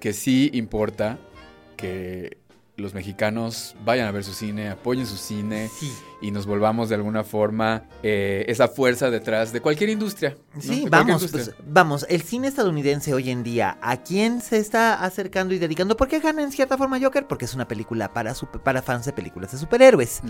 Que 0.00 0.12
sí 0.14 0.50
importa 0.54 1.18
que 1.76 2.38
los 2.78 2.94
mexicanos 2.94 3.74
vayan 3.84 4.06
a 4.06 4.12
ver 4.12 4.24
su 4.24 4.32
cine, 4.32 4.68
apoyen 4.70 5.04
su 5.06 5.16
cine 5.16 5.68
Sí. 5.78 5.92
y 6.20 6.30
nos 6.30 6.46
volvamos 6.46 6.88
de 6.88 6.94
alguna 6.94 7.24
forma 7.24 7.82
eh, 8.04 8.44
esa 8.48 8.68
fuerza 8.68 9.10
detrás 9.10 9.52
de 9.52 9.60
cualquier 9.60 9.90
industria. 9.90 10.36
¿no? 10.54 10.62
Sí, 10.62 10.84
De 10.84 10.90
vamos, 10.90 11.22
industria. 11.22 11.44
pues, 11.56 11.56
vamos, 11.68 12.06
el 12.08 12.22
cine 12.22 12.46
estadounidense 12.48 13.12
hoy 13.14 13.30
en 13.30 13.42
día, 13.42 13.78
¿a 13.82 13.96
quién 14.02 14.40
se 14.40 14.58
está 14.58 15.02
acercando 15.04 15.54
y 15.54 15.58
dedicando? 15.58 15.96
¿Por 15.96 16.06
qué 16.08 16.20
gana 16.20 16.40
en 16.42 16.52
cierta 16.52 16.78
forma 16.78 17.00
Joker? 17.00 17.26
Porque 17.26 17.46
es 17.46 17.54
una 17.54 17.66
película 17.66 18.12
para, 18.12 18.32
super- 18.34 18.60
para 18.60 18.80
fans 18.80 19.04
de 19.06 19.12
películas 19.12 19.50
de 19.52 19.58
superhéroes. 19.58 20.20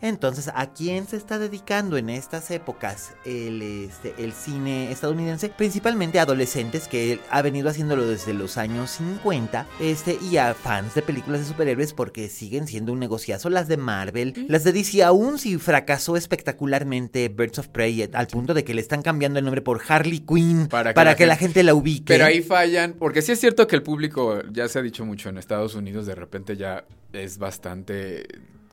Entonces, 0.00 0.48
¿a 0.54 0.66
quién 0.72 1.06
se 1.08 1.16
está 1.16 1.38
dedicando 1.40 1.96
en 1.96 2.08
estas 2.10 2.50
épocas 2.52 3.14
el, 3.24 3.62
este, 3.62 4.14
el 4.18 4.32
cine 4.32 4.92
estadounidense? 4.92 5.48
Principalmente 5.48 6.18
a 6.20 6.22
adolescentes, 6.22 6.86
que 6.88 7.18
ha 7.30 7.42
venido 7.42 7.68
haciéndolo 7.68 8.06
desde 8.06 8.32
los 8.32 8.56
años 8.58 8.92
50, 8.92 9.66
este, 9.80 10.18
y 10.22 10.36
a 10.36 10.54
fans 10.54 10.94
de 10.94 11.02
películas 11.02 11.40
de 11.40 11.46
superhéroes 11.46 11.79
porque 11.94 12.28
siguen 12.28 12.66
siendo 12.66 12.92
un 12.92 13.00
negociazo. 13.00 13.50
Las 13.50 13.68
de 13.68 13.76
Marvel, 13.76 14.46
las 14.48 14.64
de 14.64 14.72
DC, 14.72 15.02
aún 15.02 15.38
si 15.38 15.58
fracasó 15.58 16.16
espectacularmente 16.16 17.28
Birds 17.28 17.58
of 17.58 17.68
Prey, 17.68 18.02
eh, 18.02 18.10
al 18.12 18.26
punto 18.26 18.54
de 18.54 18.64
que 18.64 18.74
le 18.74 18.80
están 18.80 19.02
cambiando 19.02 19.38
el 19.38 19.44
nombre 19.44 19.62
por 19.62 19.80
Harley 19.86 20.20
Quinn 20.20 20.68
Para 20.68 20.94
para 20.94 21.14
que 21.14 21.18
que, 21.18 21.26
la 21.26 21.34
la 21.34 21.36
gente 21.36 21.62
la 21.62 21.74
ubique. 21.74 22.04
Pero 22.06 22.24
ahí 22.24 22.42
fallan, 22.42 22.94
porque 22.94 23.22
sí 23.22 23.32
es 23.32 23.40
cierto 23.40 23.66
que 23.66 23.76
el 23.76 23.82
público, 23.82 24.42
ya 24.52 24.68
se 24.68 24.78
ha 24.78 24.82
dicho 24.82 25.04
mucho 25.04 25.28
en 25.28 25.38
Estados 25.38 25.74
Unidos, 25.74 26.06
de 26.06 26.14
repente 26.14 26.56
ya 26.56 26.84
es 27.12 27.38
bastante, 27.38 28.26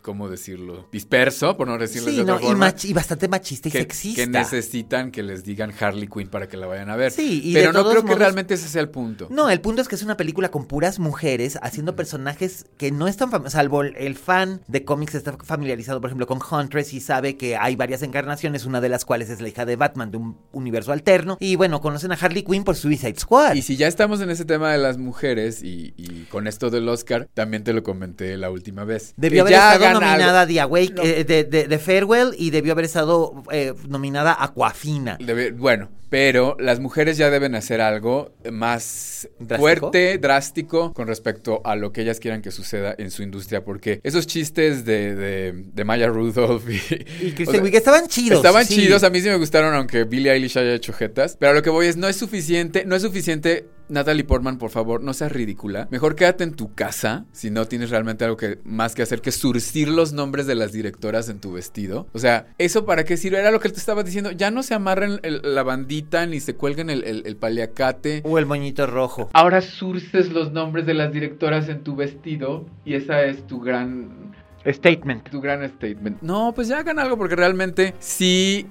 ¿cómo 0.07 0.29
decirlo? 0.29 0.87
Disperso, 0.89 1.57
por 1.57 1.67
no 1.67 1.77
decirlo 1.77 2.09
Sí, 2.09 2.15
de 2.15 2.21
otra 2.21 2.35
no, 2.35 2.39
y, 2.39 2.43
forma. 2.45 2.69
mach- 2.71 2.85
y 2.85 2.93
bastante 2.93 3.27
machista 3.27 3.67
y 3.67 3.71
que, 3.73 3.79
sexista. 3.79 4.21
que 4.21 4.27
necesitan 4.27 5.11
que 5.11 5.21
les 5.21 5.43
digan 5.43 5.73
Harley 5.77 6.07
Quinn 6.07 6.29
para 6.29 6.47
que 6.47 6.55
la 6.55 6.65
vayan 6.65 6.89
a 6.89 6.95
ver. 6.95 7.11
Sí, 7.11 7.41
y 7.43 7.53
Pero 7.53 7.67
de 7.67 7.73
no 7.73 7.79
todos 7.83 7.95
creo 7.95 8.05
que 8.05 8.15
realmente 8.15 8.53
ese 8.53 8.69
sea 8.69 8.81
el 8.81 8.87
punto. 8.89 9.27
No, 9.29 9.49
el 9.49 9.59
punto 9.59 9.81
es 9.81 9.89
que 9.89 9.95
es 9.95 10.03
una 10.03 10.15
película 10.15 10.49
con 10.49 10.65
puras 10.65 10.97
mujeres 10.99 11.59
haciendo 11.61 11.97
personajes 11.97 12.65
que 12.77 12.89
no 12.91 13.09
están 13.09 13.29
fam- 13.31 13.49
salvo 13.49 13.83
el- 13.83 14.15
fan 14.15 14.61
de 14.69 14.85
cómics 14.85 15.13
está 15.15 15.35
familiarizado, 15.43 15.99
por 15.99 16.09
ejemplo, 16.09 16.25
con 16.25 16.39
Huntress 16.49 16.93
y 16.93 17.01
sabe 17.01 17.35
que 17.35 17.57
hay 17.57 17.75
varias 17.75 18.01
encarnaciones, 18.01 18.65
una 18.65 18.79
de 18.79 18.87
las 18.87 19.03
cuales 19.03 19.29
es 19.29 19.41
la 19.41 19.49
hija 19.49 19.65
de 19.65 19.75
Batman 19.75 20.09
de 20.09 20.17
un 20.17 20.37
universo 20.53 20.93
alterno. 20.93 21.35
Y 21.41 21.57
bueno, 21.57 21.81
conocen 21.81 22.13
a 22.13 22.15
Harley 22.15 22.43
Quinn 22.43 22.63
por 22.63 22.77
Suicide 22.77 23.19
Squad. 23.19 23.55
Y 23.55 23.61
si 23.61 23.75
ya 23.75 23.87
estamos 23.89 24.21
en 24.21 24.29
ese 24.29 24.45
tema 24.45 24.71
de 24.71 24.77
las 24.77 24.97
mujeres 24.97 25.63
y, 25.63 25.93
y 25.97 26.25
con 26.31 26.47
esto 26.47 26.69
del 26.69 26.87
Oscar, 26.87 27.27
también 27.33 27.63
te 27.65 27.73
lo 27.73 27.83
comenté 27.83 28.37
la 28.37 28.49
última 28.49 28.85
vez. 28.85 29.13
Debió 29.17 29.41
haber 29.41 29.51
ya 29.53 29.73
estado 29.73 29.96
nominada 29.99 30.41
algo. 30.41 30.53
The 30.53 30.61
Awake, 30.61 30.93
No. 30.95 31.03
eh, 31.03 31.23
de, 31.23 31.43
de- 31.43 31.67
de 31.67 31.79
Farewell 31.79 32.31
y 32.37 32.49
debió 32.51 32.73
haber 32.73 32.85
estado 32.85 33.43
eh, 33.51 33.73
nominada 33.87 34.35
Aquafina. 34.39 35.17
Debe- 35.19 35.51
bueno, 35.51 35.89
pero 36.09 36.55
las 36.59 36.79
mujeres 36.79 37.17
ya 37.17 37.29
deben 37.29 37.53
hacer 37.55 37.81
algo 37.81 38.31
más 38.51 39.27
¿Drástico? 39.39 39.59
fuerte, 39.59 40.17
drástico, 40.17 40.93
con 40.93 41.07
respecto 41.07 41.61
a 41.65 41.75
lo 41.75 41.91
que 41.91 42.01
ellas 42.01 42.19
quieran 42.19 42.41
que 42.41 42.51
suceda 42.51 42.95
en 42.97 43.11
su 43.11 43.23
industria, 43.23 43.65
porque 43.65 43.99
esos 44.03 44.25
chistes 44.27 44.85
de, 44.85 45.15
de, 45.15 45.51
de 45.73 45.83
Maya 45.83 46.07
Rudolph 46.07 46.63
y, 46.69 46.73
Y 47.25 47.31
o 47.31 47.35
Kristen 47.35 47.47
sea, 47.47 47.61
Wiig 47.63 47.75
estaban 47.75 48.07
chidos. 48.07 48.37
Estaban 48.37 48.65
sí. 48.65 48.75
chidos, 48.75 49.03
a 49.03 49.09
mí 49.09 49.19
sí 49.19 49.27
me 49.27 49.35
gustaron, 49.37 49.73
aunque 49.75 50.05
Billie 50.05 50.31
Eilish 50.31 50.57
haya 50.57 50.73
hecho 50.73 50.93
jetas. 50.93 51.35
Pero 51.39 51.51
a 51.51 51.55
lo 51.55 51.61
que 51.61 51.69
voy 51.69 51.87
es, 51.87 51.97
no 51.97 52.07
es 52.07 52.15
suficiente, 52.15 52.85
no 52.85 52.95
es 52.95 53.01
suficiente 53.01 53.67
Natalie 53.89 54.23
Portman, 54.23 54.57
por 54.57 54.69
favor, 54.69 55.01
no 55.03 55.13
seas 55.13 55.31
ridícula. 55.31 55.87
Mejor 55.91 56.15
quédate 56.15 56.43
en 56.43 56.53
tu 56.53 56.73
casa 56.73 57.25
si 57.31 57.49
no 57.51 57.65
tienes 57.65 57.89
realmente 57.89 58.25
algo 58.25 58.37
que 58.37 58.59
más 58.65 58.95
que 58.95 59.01
hacer 59.01 59.21
que 59.21 59.31
surcir 59.31 59.87
los 59.87 60.13
nombres 60.13 60.45
de 60.47 60.55
las 60.55 60.71
directoras 60.71 61.29
en 61.29 61.39
tu 61.39 61.53
vestido. 61.53 62.07
O 62.13 62.19
sea, 62.19 62.47
¿eso 62.57 62.85
para 62.85 63.03
qué 63.05 63.17
sirve? 63.17 63.39
Era 63.39 63.51
lo 63.51 63.59
que 63.59 63.69
te 63.69 63.79
estaba 63.79 64.03
diciendo. 64.03 64.31
Ya 64.31 64.51
no 64.51 64.63
se 64.63 64.73
amarren 64.73 65.19
el- 65.23 65.41
la 65.55 65.63
bandita 65.63 66.25
ni 66.25 66.39
se 66.39 66.55
cuelguen 66.55 66.89
el, 66.89 67.03
el- 67.03 67.23
el 67.25 67.35
paliacate. 67.35 68.21
O 68.25 68.37
el 68.37 68.45
moñito 68.45 68.85
rojo. 68.87 69.29
Ahora 69.33 69.61
surces 69.61 70.31
los 70.31 70.51
nombres 70.51 70.85
de 70.85 70.93
las 70.93 71.11
directoras 71.11 71.69
en 71.69 71.83
tu 71.83 71.95
vestido 71.95 72.65
y 72.85 72.93
esa 72.95 73.23
es 73.23 73.45
tu 73.47 73.59
gran 73.61 74.27
Statement. 74.65 75.29
tu 75.29 75.39
gran 75.39 75.65
statement. 75.69 76.21
No, 76.21 76.51
pues 76.53 76.67
ya 76.67 76.79
hagan 76.79 76.99
algo 76.99 77.17
porque 77.17 77.35
realmente 77.37 77.93
sí 77.99 78.67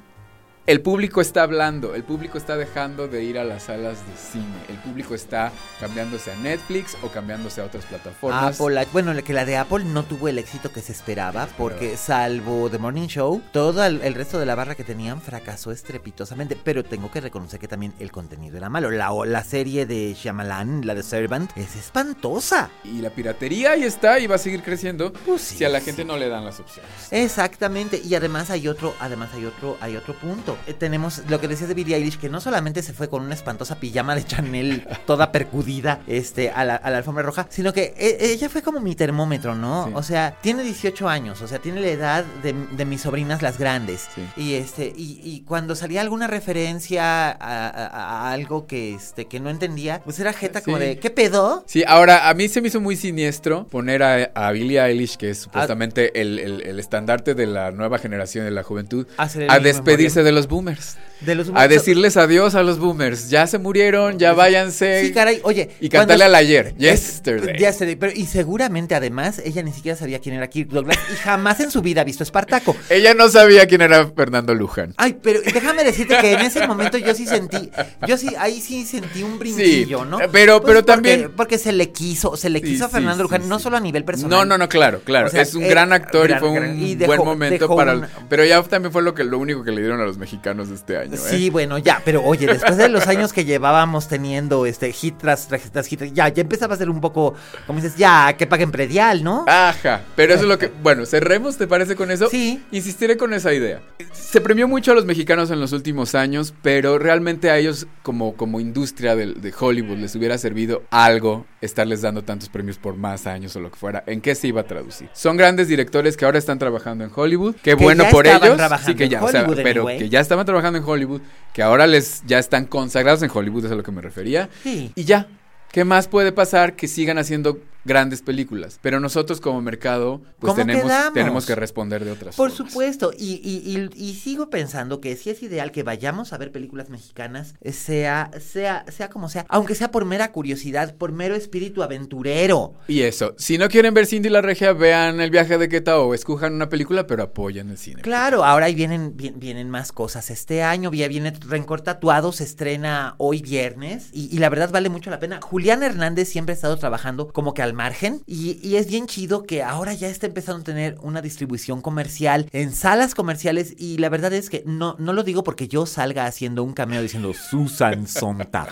el 0.66 0.80
público 0.80 1.20
está 1.20 1.42
hablando, 1.44 1.94
el 1.94 2.02
público 2.02 2.38
está 2.38 2.56
dejando 2.56 3.06
de 3.06 3.22
ir 3.22 3.38
a 3.38 3.44
las 3.44 3.64
salas 3.64 3.98
de 4.06 4.16
cine, 4.16 4.56
el 4.68 4.76
público 4.78 5.14
está 5.14 5.52
cambiándose 5.78 6.32
a 6.32 6.36
Netflix 6.36 6.96
o 7.02 7.08
cambiándose 7.08 7.60
a 7.60 7.64
otras 7.64 7.84
plataformas. 7.84 8.60
Apple, 8.60 8.86
bueno, 8.92 9.14
que 9.22 9.32
la 9.32 9.44
de 9.44 9.56
Apple 9.56 9.84
no 9.84 10.02
tuvo 10.04 10.28
el 10.28 10.38
éxito 10.38 10.72
que 10.72 10.80
se 10.80 10.90
esperaba 10.92 11.48
porque 11.56 11.96
salvo 11.96 12.68
The 12.68 12.78
Morning 12.78 13.06
Show, 13.06 13.42
todo 13.52 13.84
el, 13.84 14.02
el 14.02 14.14
resto 14.14 14.40
de 14.40 14.46
la 14.46 14.56
barra 14.56 14.74
que 14.74 14.82
tenían 14.82 15.20
fracasó 15.20 15.70
estrepitosamente, 15.70 16.56
pero 16.56 16.82
tengo 16.84 17.10
que 17.12 17.20
reconocer 17.20 17.60
que 17.60 17.68
también 17.68 17.94
el 18.00 18.10
contenido 18.10 18.56
era 18.56 18.68
malo. 18.68 18.90
La, 18.90 19.12
la 19.24 19.44
serie 19.44 19.86
de 19.86 20.14
Shyamalan, 20.14 20.84
la 20.84 20.94
de 20.96 21.04
Servant, 21.04 21.50
es 21.56 21.76
espantosa. 21.76 22.70
Y 22.82 23.00
la 23.00 23.10
piratería 23.10 23.72
ahí 23.72 23.84
está 23.84 24.18
y 24.18 24.26
va 24.26 24.34
a 24.34 24.38
seguir 24.38 24.62
creciendo 24.62 25.12
Pues 25.12 25.42
sí, 25.42 25.58
si 25.58 25.64
a 25.64 25.68
la 25.68 25.78
sí. 25.78 25.86
gente 25.86 26.04
no 26.04 26.16
le 26.16 26.28
dan 26.28 26.44
las 26.44 26.58
opciones. 26.58 26.90
Exactamente, 27.12 28.02
y 28.04 28.14
además 28.16 28.50
hay 28.50 28.66
otro, 28.66 28.94
además 28.98 29.30
hay 29.34 29.44
otro, 29.44 29.76
hay 29.80 29.96
otro 29.96 30.14
punto. 30.14 30.55
Eh, 30.66 30.74
tenemos 30.74 31.22
lo 31.28 31.40
que 31.40 31.48
decías 31.48 31.68
de 31.68 31.74
Billie 31.74 31.96
Eilish, 31.96 32.18
que 32.18 32.28
no 32.28 32.40
solamente 32.40 32.82
se 32.82 32.92
fue 32.92 33.08
con 33.08 33.22
una 33.22 33.34
espantosa 33.34 33.76
pijama 33.76 34.14
de 34.14 34.24
Chanel 34.24 34.86
toda 35.06 35.32
percudida, 35.32 36.00
este, 36.06 36.50
a 36.50 36.64
la, 36.64 36.76
a 36.76 36.90
la 36.90 36.98
alfombra 36.98 37.22
roja, 37.22 37.46
sino 37.50 37.72
que 37.72 37.94
eh, 37.98 38.16
ella 38.20 38.48
fue 38.48 38.62
como 38.62 38.80
mi 38.80 38.94
termómetro, 38.94 39.54
¿no? 39.54 39.86
Sí. 39.86 39.92
O 39.94 40.02
sea, 40.02 40.36
tiene 40.40 40.62
18 40.62 41.08
años, 41.08 41.42
o 41.42 41.48
sea, 41.48 41.58
tiene 41.58 41.80
la 41.80 41.88
edad 41.88 42.24
de, 42.42 42.54
de 42.72 42.84
mis 42.84 43.02
sobrinas 43.02 43.42
las 43.42 43.58
grandes. 43.58 44.08
Sí. 44.14 44.22
Y 44.36 44.54
este, 44.54 44.92
y, 44.96 45.20
y 45.22 45.40
cuando 45.42 45.74
salía 45.74 46.00
alguna 46.00 46.26
referencia 46.26 47.30
a, 47.30 47.68
a- 47.68 48.28
a 48.28 48.32
algo 48.32 48.66
que 48.66 48.94
este, 48.94 49.26
que 49.26 49.40
no 49.40 49.50
entendía, 49.50 50.00
pues 50.04 50.18
era 50.20 50.32
jeta 50.32 50.60
como 50.62 50.78
de, 50.78 50.98
¿qué 50.98 51.10
pedo? 51.10 51.64
Sí, 51.66 51.84
ahora 51.86 52.28
a 52.28 52.34
mí 52.34 52.48
se 52.48 52.60
me 52.60 52.68
hizo 52.68 52.80
muy 52.80 52.96
siniestro 52.96 53.66
poner 53.68 54.02
a, 54.02 54.50
Billie 54.52 54.80
Eilish, 54.80 55.16
que 55.16 55.30
es 55.30 55.38
supuestamente 55.40 56.20
el, 56.20 56.38
el- 56.38 56.62
el 56.62 56.78
estandarte 56.80 57.34
de 57.34 57.46
la 57.46 57.70
nueva 57.72 57.98
generación 57.98 58.44
de 58.44 58.50
la 58.50 58.62
juventud, 58.62 59.06
a 59.16 59.58
despedirse 59.58 60.22
de 60.22 60.32
los 60.32 60.45
boomers. 60.48 60.96
De 61.20 61.34
los 61.34 61.50
A 61.54 61.66
decirles 61.66 62.18
adiós 62.18 62.54
a 62.54 62.62
los 62.62 62.78
boomers. 62.78 63.30
Ya 63.30 63.46
se 63.46 63.56
murieron, 63.58 64.18
ya 64.18 64.34
váyanse. 64.34 65.02
Sí, 65.06 65.12
caray, 65.14 65.40
oye. 65.44 65.70
Y 65.80 65.88
cantarle 65.88 66.24
al 66.24 66.34
ayer. 66.34 66.74
Es- 66.78 67.06
Yesterday. 67.22 67.56
yesterday, 67.58 67.96
pero, 67.96 68.12
y 68.14 68.26
seguramente 68.26 68.94
además 68.94 69.40
ella 69.42 69.62
ni 69.62 69.72
siquiera 69.72 69.96
sabía 69.96 70.18
quién 70.18 70.34
era 70.34 70.46
Kirk 70.50 70.68
Douglas 70.68 70.98
y 71.10 71.16
jamás 71.16 71.60
en 71.60 71.70
su 71.70 71.80
vida 71.80 72.02
ha 72.02 72.04
visto 72.04 72.22
Espartaco. 72.22 72.76
Ella 72.90 73.14
no 73.14 73.30
sabía 73.30 73.66
quién 73.66 73.80
era 73.80 74.08
Fernando 74.08 74.54
Luján. 74.54 74.92
Ay, 74.98 75.16
pero 75.22 75.40
déjame 75.40 75.84
decirte 75.84 76.18
que 76.20 76.32
en 76.34 76.40
ese 76.42 76.66
momento 76.66 76.98
yo 76.98 77.14
sí 77.14 77.24
sentí, 77.26 77.70
yo 78.06 78.18
sí, 78.18 78.34
ahí 78.38 78.60
sí 78.60 78.84
sentí 78.84 79.22
un 79.22 79.38
brinquillo, 79.38 80.04
¿no? 80.04 80.18
Pues 80.18 80.28
pero- 80.32 80.60
pero 80.62 80.80
porque- 80.80 80.92
también- 80.92 81.32
Porque 81.34 81.56
se 81.56 81.72
le 81.72 81.92
quiso, 81.92 82.36
se 82.36 82.50
le 82.50 82.58
Sí, 82.60 82.66
quiso 82.66 82.84
a 82.84 82.88
Fernando 82.90 83.22
Luján, 83.22 83.48
no 83.48 83.58
solo 83.58 83.78
a 83.78 83.80
nivel 83.80 84.04
personal. 84.04 84.30
No, 84.38 84.44
no, 84.44 84.58
no, 84.58 84.68
claro, 84.68 85.00
claro. 85.02 85.28
O 85.28 85.30
sea, 85.30 85.40
es 85.40 85.54
un 85.54 85.62
eh, 85.64 85.68
gran 85.68 85.94
actor 85.94 86.28
gran- 86.28 86.36
y 86.36 86.40
fue 86.40 86.48
un 86.50 86.54
gran- 86.56 86.78
y 86.82 86.94
buen 86.96 87.24
momento 87.24 87.74
para... 87.74 88.06
Pero 88.28 88.44
ya 88.44 88.62
también 88.64 88.92
fue 88.92 89.02
lo 89.02 89.14
que 89.14 89.24
lo 89.24 89.38
único 89.38 89.64
que 89.64 89.70
le 89.70 89.80
dieron 89.80 89.98
a 90.00 90.04
los 90.04 90.18
mexicanos 90.18 90.35
este 90.44 90.96
año, 90.96 91.14
¿eh? 91.14 91.18
Sí, 91.18 91.50
bueno, 91.50 91.78
ya, 91.78 92.00
pero 92.04 92.22
oye, 92.24 92.46
después 92.46 92.76
de 92.76 92.88
los 92.88 93.06
años 93.08 93.32
que 93.32 93.44
llevábamos 93.44 94.08
teniendo 94.08 94.66
este 94.66 94.92
hit 94.92 95.16
tras, 95.18 95.48
tras, 95.48 95.70
tras 95.70 95.86
hit, 95.86 96.02
ya, 96.12 96.28
ya 96.28 96.42
empezaba 96.42 96.74
a 96.74 96.78
ser 96.78 96.90
un 96.90 97.00
poco, 97.00 97.34
como 97.66 97.80
dices, 97.80 97.96
ya, 97.96 98.34
que 98.36 98.46
paguen 98.46 98.70
predial, 98.70 99.24
¿no? 99.24 99.44
Ajá, 99.46 100.02
pero 100.14 100.34
eso 100.34 100.42
es 100.42 100.48
lo 100.48 100.58
que... 100.58 100.68
Bueno, 100.82 101.06
cerremos, 101.06 101.56
¿te 101.56 101.66
parece 101.66 101.96
con 101.96 102.10
eso? 102.10 102.28
Sí. 102.28 102.62
Insistiré 102.70 103.16
con 103.16 103.32
esa 103.32 103.52
idea. 103.52 103.80
Se 104.12 104.40
premió 104.40 104.68
mucho 104.68 104.92
a 104.92 104.94
los 104.94 105.04
mexicanos 105.04 105.50
en 105.50 105.60
los 105.60 105.72
últimos 105.72 106.14
años, 106.14 106.54
pero 106.62 106.98
realmente 106.98 107.50
a 107.50 107.58
ellos 107.58 107.86
como, 108.02 108.34
como 108.34 108.60
industria 108.60 109.16
de, 109.16 109.34
de 109.34 109.54
Hollywood 109.58 109.98
les 109.98 110.14
hubiera 110.14 110.38
servido 110.38 110.82
algo 110.90 111.46
estarles 111.60 112.02
dando 112.02 112.22
tantos 112.22 112.48
premios 112.48 112.78
por 112.78 112.96
más 112.96 113.26
años 113.26 113.54
o 113.56 113.60
lo 113.60 113.70
que 113.70 113.76
fuera. 113.76 114.02
¿En 114.06 114.20
qué 114.20 114.34
se 114.34 114.48
iba 114.48 114.62
a 114.62 114.64
traducir? 114.64 115.08
Son 115.12 115.36
grandes 115.36 115.68
directores 115.68 116.16
que 116.16 116.24
ahora 116.24 116.38
están 116.38 116.58
trabajando 116.58 117.04
en 117.04 117.10
Hollywood. 117.14 117.54
Qué 117.56 117.74
Que 117.76 117.84
bueno 117.84 118.04
por 118.10 118.26
ellos. 118.26 118.58
Sí, 118.84 118.94
que 118.94 119.08
ya, 119.08 119.22
o 119.22 119.28
sea, 119.28 119.46
pero 119.46 119.82
anyway. 119.82 119.98
que 119.98 120.08
ya 120.08 120.20
estaban 120.26 120.46
trabajando 120.46 120.78
en 120.78 120.84
Hollywood, 120.84 121.20
que 121.52 121.62
ahora 121.62 121.86
les 121.86 122.22
ya 122.26 122.38
están 122.38 122.66
consagrados 122.66 123.22
en 123.22 123.30
Hollywood, 123.32 123.66
es 123.66 123.72
a 123.72 123.74
lo 123.74 123.82
que 123.82 123.92
me 123.92 124.02
refería. 124.02 124.48
Sí. 124.62 124.92
Y 124.94 125.04
ya, 125.04 125.28
¿qué 125.72 125.84
más 125.84 126.08
puede 126.08 126.32
pasar 126.32 126.76
que 126.76 126.88
sigan 126.88 127.18
haciendo 127.18 127.60
grandes 127.86 128.22
películas? 128.22 128.78
Pero 128.82 129.00
nosotros 129.00 129.40
como 129.40 129.60
mercado, 129.62 130.20
pues 130.38 130.52
¿Cómo 130.52 130.56
tenemos, 130.66 130.84
quedamos? 130.84 131.14
tenemos 131.14 131.46
que 131.46 131.54
responder 131.54 132.04
de 132.04 132.10
otras 132.12 132.36
Por 132.36 132.50
formas. 132.50 132.70
supuesto, 132.72 133.12
y, 133.16 133.40
y, 133.42 133.90
y, 133.96 134.10
y 134.10 134.14
sigo 134.14 134.50
pensando 134.50 135.00
que 135.00 135.16
sí 135.16 135.30
es 135.30 135.42
ideal 135.42 135.72
que 135.72 135.82
vayamos 135.82 136.32
a 136.32 136.38
ver 136.38 136.52
películas 136.52 136.90
mexicanas, 136.90 137.54
eh, 137.62 137.72
sea, 137.72 138.30
sea, 138.40 138.84
sea 138.90 139.08
como 139.08 139.28
sea, 139.28 139.46
aunque 139.48 139.74
sea 139.74 139.90
por 139.90 140.04
mera 140.04 140.32
curiosidad, 140.32 140.94
por 140.96 141.12
mero 141.12 141.34
espíritu 141.34 141.82
aventurero. 141.82 142.74
Y 142.88 143.02
eso, 143.02 143.34
si 143.38 143.58
no 143.58 143.68
quieren 143.68 143.94
ver 143.94 144.06
Cindy 144.06 144.28
la 144.28 144.42
Regia, 144.42 144.72
vean 144.72 145.20
El 145.20 145.30
viaje 145.30 145.58
de 145.58 145.68
Queta 145.68 145.98
o 145.98 146.14
escojan 146.14 146.54
una 146.54 146.68
película, 146.68 147.06
pero 147.06 147.22
apoyen 147.22 147.70
el 147.70 147.78
cine. 147.78 148.02
Claro, 148.02 148.44
ahora 148.44 148.66
ahí 148.66 148.74
vienen, 148.74 149.16
vi- 149.16 149.32
vienen 149.36 149.70
más 149.70 149.92
cosas. 149.92 150.30
Este 150.30 150.62
año 150.62 150.92
ya 150.92 151.08
viene 151.08 151.32
Rencor 151.46 151.80
Tatuado, 151.82 152.32
se 152.32 152.44
estrena 152.44 153.14
hoy 153.18 153.42
viernes 153.42 154.08
y, 154.12 154.34
y 154.34 154.38
la 154.38 154.48
verdad 154.48 154.70
vale 154.70 154.88
mucho 154.88 155.10
la 155.10 155.18
pena. 155.20 155.40
Julián 155.42 155.82
Hernández 155.82 156.28
siempre 156.28 156.52
ha 156.52 156.56
estado 156.56 156.76
trabajando 156.78 157.28
como 157.32 157.54
que 157.54 157.62
al 157.62 157.72
margen 157.76 158.22
y, 158.26 158.58
y 158.66 158.76
es 158.76 158.88
bien 158.88 159.06
chido 159.06 159.44
que 159.44 159.62
ahora 159.62 159.94
ya 159.94 160.08
está 160.08 160.26
empezando 160.26 160.62
a 160.62 160.64
tener 160.64 160.96
una 161.02 161.22
distribución 161.22 161.80
comercial 161.82 162.48
en 162.52 162.72
salas 162.72 163.14
comerciales 163.14 163.74
y 163.78 163.98
la 163.98 164.08
verdad 164.08 164.32
es 164.32 164.50
que 164.50 164.62
no, 164.66 164.96
no 164.98 165.12
lo 165.12 165.22
digo 165.22 165.44
porque 165.44 165.68
yo 165.68 165.86
salga 165.86 166.26
haciendo 166.26 166.64
un 166.64 166.72
cameo 166.72 167.02
diciendo 167.02 167.32
Susan 167.34 168.08
Sontag 168.08 168.68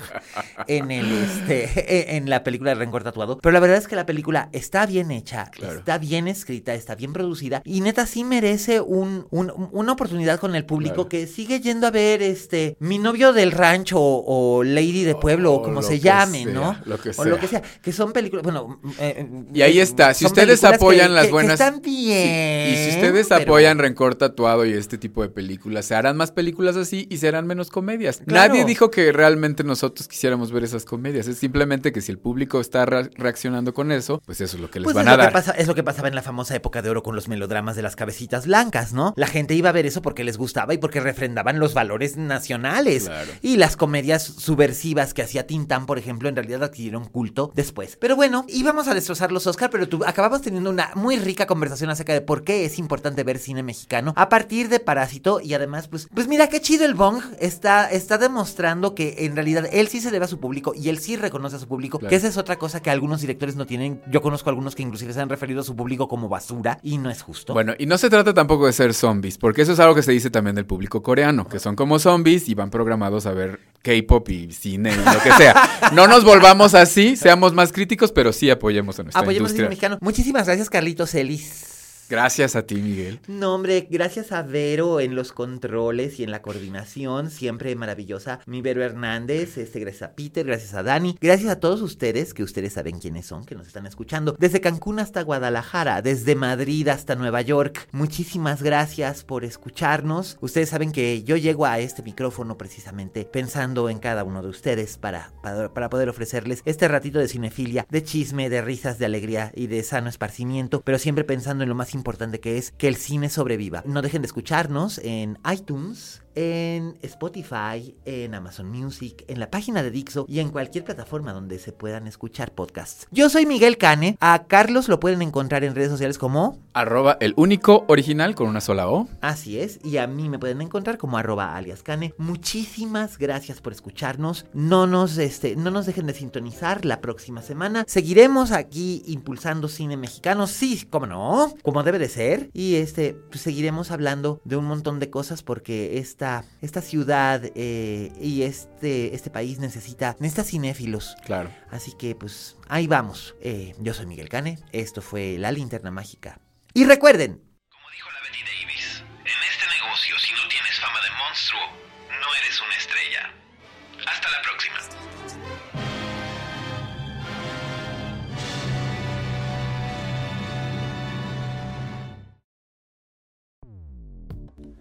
en 0.67 0.90
el 0.90 1.12
este 1.12 2.17
en 2.17 2.29
la 2.31 2.43
película 2.43 2.71
de 2.71 2.77
Rencor 2.77 3.05
Tatuado, 3.05 3.38
pero 3.38 3.53
la 3.53 3.61
verdad 3.61 3.77
es 3.79 3.87
que 3.87 3.97
la 3.97 4.07
película 4.07 4.49
está 4.53 4.87
bien 4.87 5.11
hecha, 5.11 5.51
Claro. 5.53 5.79
está 5.79 5.99
bien 5.99 6.27
escrita, 6.27 6.75
está 6.75 6.95
bien 6.95 7.12
producida 7.12 7.62
y 7.64 7.81
neta 7.83 8.07
sí 8.07 8.25
merece 8.25 8.81
un, 8.81 9.27
un- 9.31 9.53
una 9.73 9.93
oportunidad 9.93 10.40
con 10.40 10.55
el 10.55 10.64
público 10.64 10.95
Claro. 10.95 11.09
que 11.11 11.27
sigue 11.27 11.61
yendo 11.61 11.87
a 11.87 11.90
ver 11.90 12.23
este 12.23 12.77
mi 12.81 12.99
novio 12.99 13.33
del 13.33 13.53
rancho 13.53 14.01
o, 14.01 14.57
o 14.59 14.64
Lady 14.64 15.05
de 15.05 15.14
pueblo 15.14 15.53
o, 15.53 15.57
O 15.57 15.62
como 15.62 15.83
se 15.83 16.01
llame, 16.01 16.45
sea, 16.45 16.53
¿no? 16.53 16.77
lo 16.87 16.99
que 16.99 17.11
O 17.17 17.25
lo 17.25 17.38
que 17.38 17.49
sea, 17.49 17.62
que 17.83 17.93
son 17.93 18.12
películas, 18.12 18.43
bueno, 18.43 18.81
eh, 18.98 19.26
Y 19.52 19.62
ahí 19.62 19.80
está, 19.80 20.14
si 20.14 20.26
ustedes 20.26 20.62
apoyan 20.64 21.09
que- 21.09 21.14
las 21.14 21.22
que- 21.24 21.28
que 21.28 21.33
buenas... 21.33 21.61
están 21.61 21.80
Sí, 21.85 21.90
bien. 22.07 22.72
Y 22.72 22.76
si 22.76 22.88
ustedes 22.96 23.26
pero- 23.28 23.42
apoyan 23.42 23.78
Rencor 23.78 24.14
Tatuado 24.14 24.64
y 24.66 24.72
este 24.72 24.98
tipo 24.98 25.22
de 25.22 25.28
películas, 25.28 25.87
se 25.87 25.94
harán 25.94 26.16
más 26.16 26.30
películas 26.33 26.76
así 26.76 27.07
y 27.11 27.18
se 27.18 27.28
harán 27.28 27.46
menos 27.46 27.70
comedias. 27.70 28.22
Claro. 28.26 28.48
Nadie 28.54 28.64
dijo 28.64 28.90
que 28.90 29.12
realmente 29.12 29.64
nosotros 29.64 30.09
quisiéramos 30.09 30.52
ver 30.52 30.64
esas 30.64 30.85
comedias. 30.85 31.26
Es 31.28 31.38
simplemente 31.38 31.92
que 31.92 32.00
si 32.00 32.12
el 32.12 32.18
público 32.18 32.61
está 32.61 32.87
re- 32.87 33.11
reaccionando 33.14 33.74
con 33.74 33.92
eso, 33.92 34.20
pues 34.24 34.40
eso 34.40 34.57
es 34.57 34.62
lo 34.62 34.70
que 34.70 34.80
les 34.80 34.85
Pues 34.85 34.94
van 34.94 35.09
a 35.09 35.16
dar. 35.16 35.33
pasa, 35.33 35.52
es 35.52 35.66
lo 35.66 35.74
que 35.74 35.83
pasaba 35.83 36.09
en 36.09 36.14
la 36.14 36.22
famosa 36.22 36.54
época 36.54 36.83
de 36.83 36.90
oro 36.90 37.02
con 37.02 37.14
los 37.14 37.28
melodramas 37.28 37.76
de 37.76 37.83
las 37.83 37.96
cabecitas 37.96 38.46
blancas, 38.46 38.92
¿no? 38.92 39.14
La 39.16 39.26
gente 39.26 39.54
iba 39.54 39.68
a 39.68 39.72
ver 39.72 39.87
eso 39.87 40.02
porque 40.02 40.24
les 40.24 40.37
gustaba 40.38 40.74
y 40.74 40.78
porque 40.78 41.00
refrendaban 41.00 41.59
los 41.59 41.74
valores 41.74 42.16
nacionales. 42.16 43.04
Claro. 43.04 43.30
Y 43.42 43.57
las 43.57 43.76
comedias 43.76 44.22
subversivas 44.22 45.14
que 45.14 45.22
hacía 45.22 45.46
Tintán, 45.46 45.87
por 45.87 45.98
ejemplo, 45.98 46.28
en 46.28 46.37
realidad 46.37 46.62
adquirieron 46.64 47.04
culto 47.07 47.52
después. 47.54 47.96
Pero 48.00 48.16
bueno, 48.16 48.44
íbamos 48.48 48.73
a 48.74 48.94
destrozar 48.94 49.30
los 49.32 49.46
Oscar, 49.46 49.70
pero 49.70 49.88
tú, 49.88 50.02
acabamos 50.04 50.42
teniendo 50.42 50.68
una 50.70 50.90
muy 50.94 51.16
rica 51.16 51.46
conversación 51.46 51.90
acerca 51.90 52.12
de 52.12 52.20
por 52.20 52.42
qué 52.42 52.64
es 52.64 52.78
importante 52.78 53.22
ver 53.22 53.38
cine 53.38 53.62
mexicano 53.62 54.12
a 54.16 54.28
partir 54.28 54.68
de 54.68 54.80
Parásito 54.80 55.40
y 55.40 55.54
además, 55.54 55.88
pues, 55.88 56.08
pues 56.12 56.26
mira 56.28 56.48
qué 56.48 56.60
chido 56.60 56.84
el 56.84 56.94
Bong 56.94 57.22
está, 57.40 57.88
está 57.90 58.18
demostrando 58.18 58.94
que 58.94 59.14
en 59.20 59.34
realidad 59.37 59.66
él 59.72 59.88
sí 59.88 60.00
se 60.00 60.10
debe 60.10 60.24
a 60.24 60.28
su 60.28 60.38
público 60.40 60.72
y 60.74 60.88
él 60.88 60.98
sí 60.98 61.16
reconoce 61.16 61.56
a 61.56 61.58
su 61.58 61.68
público, 61.68 61.98
Claro. 61.98 62.10
que 62.10 62.16
esa 62.16 62.28
es 62.28 62.37
otra 62.37 62.56
cosa 62.56 62.80
que 62.82 62.90
algunos 62.90 63.20
directores 63.20 63.56
no 63.56 63.66
tienen. 63.66 64.02
Yo 64.10 64.20
conozco 64.20 64.50
algunos 64.50 64.74
que 64.74 64.82
inclusive 64.82 65.12
se 65.12 65.20
han 65.20 65.28
referido 65.28 65.60
a 65.60 65.64
su 65.64 65.76
público 65.76 66.08
como 66.08 66.28
basura 66.28 66.78
y 66.82 66.98
no 66.98 67.10
es 67.10 67.22
justo. 67.22 67.52
Bueno, 67.54 67.74
y 67.78 67.87
no 67.87 67.96
se 67.98 68.10
trata 68.10 68.34
tampoco 68.34 68.66
de 68.66 68.72
ser 68.72 68.94
zombies, 68.94 69.38
porque 69.38 69.62
eso 69.62 69.72
es 69.72 69.80
algo 69.80 69.94
que 69.94 70.02
se 70.02 70.12
dice 70.12 70.30
también 70.30 70.56
del 70.56 70.66
público 70.66 71.02
coreano, 71.02 71.46
que 71.46 71.58
son 71.58 71.76
como 71.76 71.98
zombies 71.98 72.48
y 72.48 72.54
van 72.54 72.70
programados 72.70 73.26
a 73.26 73.32
ver 73.32 73.60
K-pop 73.82 74.28
y 74.30 74.50
cine 74.52 74.92
y 74.92 74.96
lo 74.96 75.22
que 75.22 75.32
sea. 75.32 75.54
No 75.92 76.08
nos 76.08 76.24
volvamos 76.24 76.74
así, 76.74 77.14
seamos 77.16 77.52
más 77.52 77.70
críticos, 77.72 78.10
pero 78.10 78.32
sí 78.32 78.50
apoyemos 78.64 78.98
a 78.98 79.03
nuestra 79.03 79.20
Apoyemos 79.20 79.53
mexicano. 79.53 79.98
Muchísimas 80.00 80.46
gracias, 80.46 80.70
Carlitos 80.70 81.14
Ellis. 81.14 81.73
Gracias 82.09 82.55
a 82.55 82.67
ti, 82.67 82.77
Miguel. 82.77 83.21
No, 83.29 83.55
hombre, 83.55 83.87
gracias 83.90 84.33
a 84.33 84.43
Vero 84.43 85.01
en 85.01 85.14
los 85.14 85.33
controles 85.33 86.21
y 86.21 86.25
en 86.25 86.31
la 86.31 86.43
coordinación, 86.43 87.31
siempre 87.31 87.75
maravillosa. 87.77 88.40
Mi 88.47 88.61
Vero 88.61 88.83
Hernández, 88.83 89.57
este, 89.57 89.81
gracias 89.81 90.03
a 90.03 90.14
Peter, 90.14 90.47
gracias 90.47 90.75
a 90.75 90.83
Dani, 90.83 91.17
gracias 91.21 91.51
a 91.51 91.61
todos 91.61 91.81
ustedes, 91.81 92.35
que 92.35 92.43
ustedes 92.43 92.75
saben 92.75 92.99
quiénes 92.99 93.27
son, 93.27 93.45
que 93.45 93.55
nos 93.55 93.67
están 93.67 93.87
escuchando, 93.87 94.37
desde 94.38 94.61
Cancún 94.61 94.99
hasta 94.99 95.23
Guadalajara, 95.23 96.03
desde 96.03 96.35
Madrid 96.35 96.88
hasta 96.88 97.14
Nueva 97.14 97.40
York. 97.40 97.88
Muchísimas 97.93 98.62
gracias 98.62 99.25
por 99.25 99.45
escucharnos. 99.45 100.37
Ustedes 100.40 100.69
saben 100.69 100.93
que 100.93 101.23
yo 101.25 101.37
llego 101.37 101.64
a 101.67 101.79
este 101.79 102.03
micrófono 102.03 102.59
precisamente 102.59 103.25
pensando 103.25 103.88
en 103.88 103.99
cada 103.99 104.25
uno 104.25 104.43
de 104.43 104.49
ustedes 104.49 104.99
para, 104.99 105.33
para, 105.43 105.73
para 105.73 105.88
poder 105.88 106.09
ofrecerles 106.09 106.62
este 106.64 106.87
ratito 106.88 107.19
de 107.19 107.29
cinefilia, 107.29 107.87
de 107.88 108.03
chisme, 108.03 108.51
de 108.51 108.61
risas, 108.61 108.99
de 108.99 109.07
alegría 109.07 109.53
y 109.55 109.69
de 109.69 109.83
sano 109.83 110.09
esparcimiento, 110.09 110.83
pero 110.83 110.99
siempre 110.99 111.25
pensando 111.25 111.62
en 111.62 111.71
lo 111.71 111.75
más 111.75 111.93
importante 111.94 112.40
que 112.40 112.59
es 112.59 112.72
que 112.72 112.88
el 112.88 112.96
cine 112.96 113.28
sobreviva. 113.28 113.83
No 113.87 114.02
dejen 114.02 114.22
de 114.22 114.26
escucharnos 114.26 114.98
en 114.98 115.38
iTunes, 115.50 116.23
en 116.35 116.99
Spotify, 117.03 117.94
en 118.05 118.35
Amazon 118.35 118.70
Music, 118.70 119.25
en 119.29 119.40
la 119.40 119.51
página 119.51 119.83
de 119.83 119.90
Dixo 119.90 120.27
y 120.29 120.40
en 120.40 120.51
cualquier 120.51 120.85
plataforma 120.85 121.33
donde 121.33 121.59
se 121.59 121.73
puedan 121.73 122.07
escuchar 122.07 122.53
podcasts. 122.53 123.07
Yo 123.11 123.29
soy 123.29 123.47
Miguel 123.47 123.79
Cane. 123.79 124.16
A 124.20 124.44
Carlos 124.47 124.88
lo 124.88 125.01
pueden 125.01 125.23
encontrar 125.23 125.64
en 125.64 125.75
redes 125.75 125.90
sociales 125.90 126.18
como 126.18 126.59
Arroba 126.73 127.16
el 127.20 127.35
único 127.37 127.85
original 127.88 128.35
con 128.35 128.49
una 128.49 128.61
sola 128.61 128.88
O. 128.88 129.09
Así 129.20 129.61
es, 129.61 129.79
y 129.85 129.99
a 129.99 130.07
mí 130.07 130.29
me 130.29 130.38
pueden 130.40 130.61
encontrar 130.61 130.99
como 130.99 131.18
arroba 131.18 131.57
alias 131.57 131.83
Cane. 131.83 132.14
Muchísimas 132.18 133.16
gracias 133.18 133.61
por 133.61 133.73
escucharnos. 133.73 134.47
No 134.53 134.87
nos, 134.87 135.16
este, 135.18 135.55
no 135.55 135.70
nos 135.70 135.87
dejen 135.87 136.07
de 136.07 136.14
sintonizar 136.14 136.85
la 136.85 137.01
próxima 137.01 137.42
semana. 137.42 137.85
Seguiremos 137.87 138.51
aquí 138.51 139.03
impulsando 139.07 139.68
cine 139.68 139.97
mexicano, 139.97 140.47
sí, 140.47 140.85
como 140.90 141.07
no, 141.07 141.55
como 141.62 141.83
debe 141.85 141.99
de 141.99 142.09
ser. 142.09 142.51
Y 142.53 142.77
este, 142.77 143.14
pues 143.14 143.40
seguiremos 143.42 143.90
hablando 143.90 144.40
de 144.44 144.57
un 144.57 144.64
montón 144.64 144.99
de 144.99 145.11
cosas 145.11 145.42
porque 145.42 145.99
esta, 145.99 146.23
esta 146.60 146.80
ciudad 146.80 147.42
eh, 147.54 148.12
y 148.20 148.42
este, 148.42 149.14
este 149.14 149.30
país 149.30 149.58
necesita, 149.58 150.16
necesita 150.18 150.44
cinéfilos. 150.44 151.16
Claro. 151.24 151.50
Así 151.70 151.92
que 151.98 152.14
pues 152.14 152.56
ahí 152.68 152.87
vamos. 152.87 153.34
Eh, 153.40 153.74
yo 153.78 153.94
soy 153.94 154.06
Miguel 154.06 154.28
Cane, 154.28 154.58
esto 154.72 155.02
fue 155.02 155.37
La 155.38 155.52
Linterna 155.52 155.90
Mágica. 155.90 156.40
Y 156.72 156.84
recuerden, 156.84 157.40
Como 157.68 157.90
dijo 157.90 158.08
la 158.10 158.20
Betty 158.22 158.42
Davis, 158.44 159.04
en 159.20 159.40
este 159.50 159.64
negocio 159.80 160.14
si 160.18 160.32
no 160.32 160.48
tienes 160.48 160.80
fama 160.80 161.00
de 161.04 161.10
monstruo, 161.18 161.63